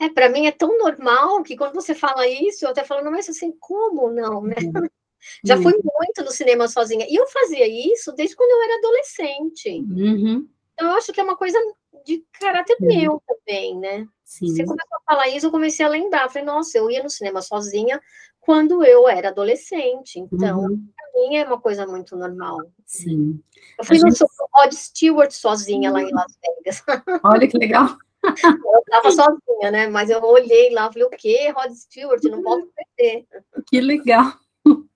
[0.00, 3.12] É, para mim é tão normal que quando você fala isso, eu até falo, não,
[3.12, 4.56] mas assim, como não, né?
[4.60, 4.88] Uhum.
[5.46, 5.80] Já fui uhum.
[5.84, 7.06] muito no cinema sozinha.
[7.08, 9.68] E eu fazia isso desde quando eu era adolescente.
[9.88, 10.48] Uhum.
[10.72, 11.56] Então, eu acho que é uma coisa
[12.04, 12.86] de caráter Sim.
[12.86, 14.06] meu também, né?
[14.24, 14.48] Sim.
[14.48, 16.28] Você começou a falar isso, eu comecei a lembrar.
[16.28, 18.00] Falei, nossa, eu ia no cinema sozinha
[18.40, 20.18] quando eu era adolescente.
[20.18, 20.88] Então, uhum.
[20.96, 22.58] para mim é uma coisa muito normal.
[22.84, 23.40] Sim.
[23.78, 24.24] Eu fui a no gente...
[24.54, 25.96] Rod Stewart sozinha uhum.
[25.96, 26.82] lá em Las Vegas.
[27.24, 27.96] Olha que legal.
[28.24, 29.86] Eu estava sozinha, né?
[29.88, 31.52] Mas eu olhei lá, falei, o quê?
[31.54, 33.26] Rod Stewart, não posso perder.
[33.66, 34.32] Que legal.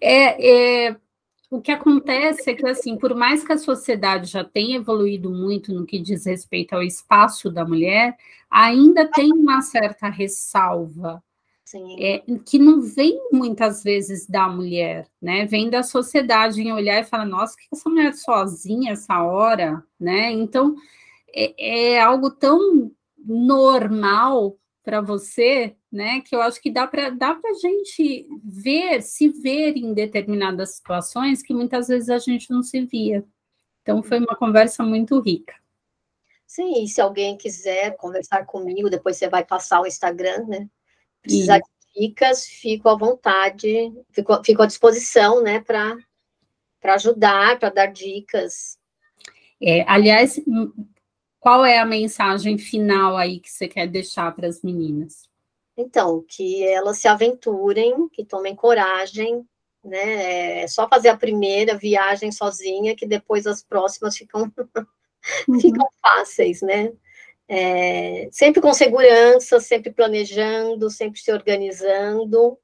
[0.00, 0.96] É, é,
[1.50, 5.72] o que acontece é que, assim, por mais que a sociedade já tenha evoluído muito
[5.72, 8.16] no que diz respeito ao espaço da mulher,
[8.50, 11.22] ainda tem uma certa ressalva
[11.98, 15.44] é, que não vem muitas vezes da mulher, né?
[15.44, 20.32] Vem da sociedade em olhar e falar, nossa, que essa mulher sozinha essa hora, né?
[20.32, 20.74] Então
[21.34, 24.56] é, é algo tão normal
[24.88, 26.22] para você, né?
[26.22, 30.76] Que eu acho que dá para dá para a gente ver, se ver em determinadas
[30.76, 33.22] situações que muitas vezes a gente não se via.
[33.82, 35.54] Então foi uma conversa muito rica.
[36.46, 40.66] Sim, e se alguém quiser conversar comigo, depois você vai passar o Instagram, né?
[41.20, 45.98] Precisar de dicas, fico à vontade, fico, fico à disposição, né, para
[46.94, 48.78] ajudar, para dar dicas.
[49.60, 50.40] É, aliás,
[51.48, 55.30] qual é a mensagem final aí que você quer deixar para as meninas?
[55.74, 59.48] Então, que elas se aventurem, que tomem coragem,
[59.82, 60.64] né?
[60.64, 64.42] É só fazer a primeira viagem sozinha, que depois as próximas ficam,
[65.48, 65.58] uhum.
[65.58, 66.92] ficam fáceis, né?
[67.48, 72.58] É, sempre com segurança, sempre planejando, sempre se organizando,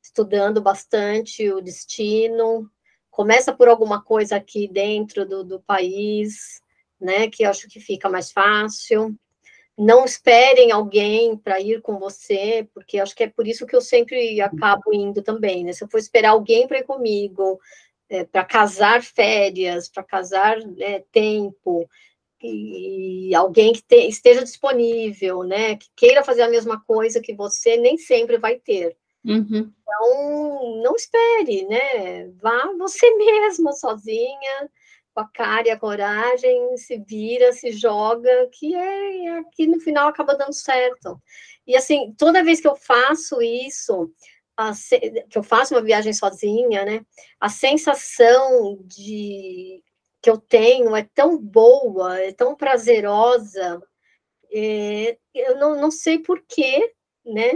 [0.00, 2.70] estudando bastante o destino.
[3.10, 6.62] Começa por alguma coisa aqui dentro do, do país,
[7.00, 7.28] né?
[7.28, 9.14] Que acho que fica mais fácil.
[9.76, 13.80] Não esperem alguém para ir com você, porque acho que é por isso que eu
[13.80, 15.72] sempre acabo indo também, né?
[15.72, 17.60] Se eu for esperar alguém para ir comigo,
[18.08, 21.88] é, para casar férias, para casar né, tempo,
[22.42, 27.76] e alguém que te, esteja disponível, né, que queira fazer a mesma coisa que você,
[27.76, 28.96] nem sempre vai ter.
[29.24, 29.72] Uhum.
[29.82, 32.28] Então, não espere, né?
[32.40, 34.70] Vá você mesma, sozinha,
[35.14, 39.80] com a cara e a coragem, se vira, se joga, que é, é que no
[39.80, 41.20] final acaba dando certo.
[41.66, 44.10] E assim, toda vez que eu faço isso,
[44.56, 44.72] a,
[45.30, 47.04] que eu faço uma viagem sozinha, né?
[47.40, 49.82] A sensação de
[50.20, 53.80] que eu tenho é tão boa, é tão prazerosa,
[54.52, 56.92] é, eu não, não sei porquê,
[57.24, 57.52] né?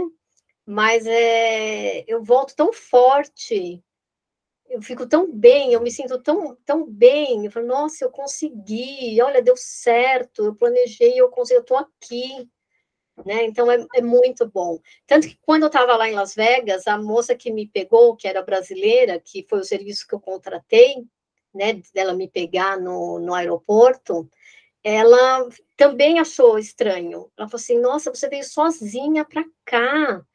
[0.65, 3.83] Mas é, eu volto tão forte,
[4.73, 7.45] eu fico tão bem, eu me sinto tão, tão bem.
[7.45, 12.49] Eu falo, nossa, eu consegui, olha, deu certo, eu planejei, eu consegui, eu estou aqui.
[13.23, 13.45] Né?
[13.45, 14.79] Então é, é, muito bom.
[15.05, 18.27] Tanto que quando eu estava lá em Las Vegas, a moça que me pegou, que
[18.27, 21.05] era brasileira, que foi o serviço que eu contratei,
[21.53, 24.27] né, dela me pegar no, no aeroporto,
[24.83, 25.47] ela
[25.77, 27.31] também achou estranho.
[27.37, 30.25] Ela falou assim: Nossa, você veio sozinha para cá.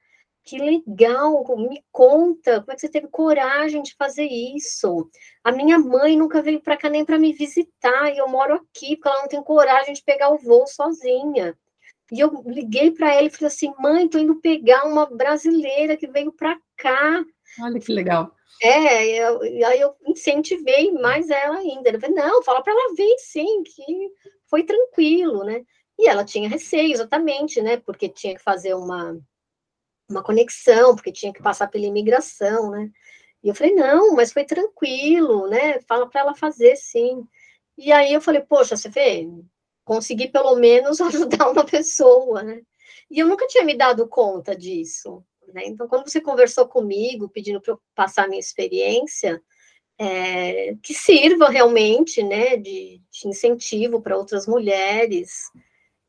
[0.49, 5.11] Que legal, me conta, como é que você teve coragem de fazer isso?
[5.45, 8.97] A minha mãe nunca veio para cá nem para me visitar, e eu moro aqui,
[8.97, 11.55] porque ela não tem coragem de pegar o voo sozinha.
[12.11, 16.07] E eu liguei para ela e falei assim: mãe, tô indo pegar uma brasileira que
[16.07, 17.23] veio para cá.
[17.61, 18.35] Olha que legal.
[18.63, 21.91] É, eu, aí eu incentivei mais ela ainda.
[21.91, 23.85] Eu falei, não, fala para ela vir sim, que
[24.49, 25.63] foi tranquilo, né?
[25.99, 27.77] E ela tinha receio, exatamente, né?
[27.77, 29.15] Porque tinha que fazer uma,
[30.09, 32.91] uma conexão, porque tinha que passar pela imigração, né?
[33.43, 35.81] E eu falei, não, mas foi tranquilo, né?
[35.83, 37.27] Fala para ela fazer sim.
[37.77, 39.29] E aí eu falei, poxa, você vê,
[39.85, 42.63] consegui pelo menos ajudar uma pessoa, né?
[43.11, 45.25] E eu nunca tinha me dado conta disso.
[45.55, 45.63] Né?
[45.67, 49.43] Então, quando você conversou comigo, pedindo para eu passar a minha experiência,
[49.99, 55.51] é, que sirva realmente né, de, de incentivo para outras mulheres.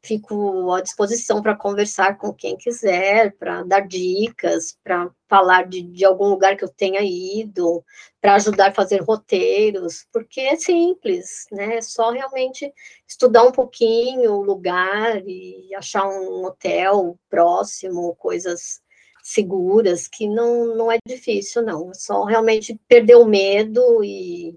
[0.01, 6.05] Fico à disposição para conversar com quem quiser, para dar dicas, para falar de, de
[6.05, 7.83] algum lugar que eu tenha ido,
[8.21, 11.77] para ajudar a fazer roteiros, porque é simples, né?
[11.77, 12.73] É só realmente
[13.05, 18.81] estudar um pouquinho o lugar e achar um hotel próximo, coisas
[19.21, 21.91] seguras, que não, não é difícil, não.
[21.91, 24.55] É só realmente perder o medo e,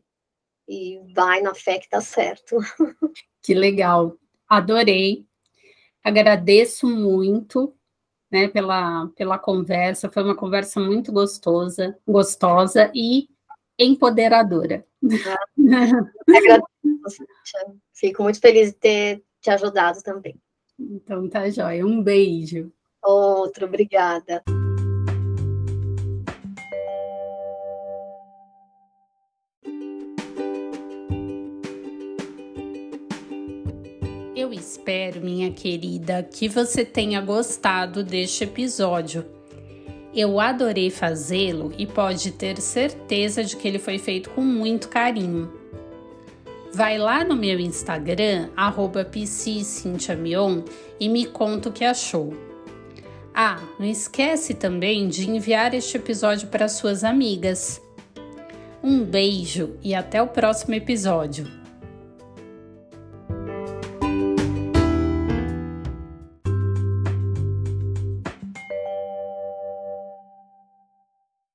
[0.69, 2.57] e vai na fé que tá certo.
[3.45, 4.17] Que legal.
[4.49, 5.27] Adorei.
[6.03, 7.75] Agradeço muito
[8.31, 10.09] né, pela, pela conversa.
[10.09, 13.29] Foi uma conversa muito gostosa, gostosa e
[13.79, 14.85] empoderadora.
[15.27, 15.45] Ah,
[16.29, 17.25] agradeço.
[17.93, 20.41] Fico muito feliz de ter te ajudado também.
[20.79, 21.85] Então tá jóia.
[21.87, 22.73] Um beijo.
[23.03, 24.43] Outro, obrigada.
[34.83, 39.25] Espero, minha querida, que você tenha gostado deste episódio.
[40.13, 45.53] Eu adorei fazê-lo e pode ter certeza de que ele foi feito com muito carinho.
[46.75, 49.09] Vai lá no meu Instagram, arroba
[50.99, 52.35] e me conta o que achou.
[53.33, 57.81] Ah, não esquece também de enviar este episódio para suas amigas.
[58.83, 61.62] Um beijo e até o próximo episódio.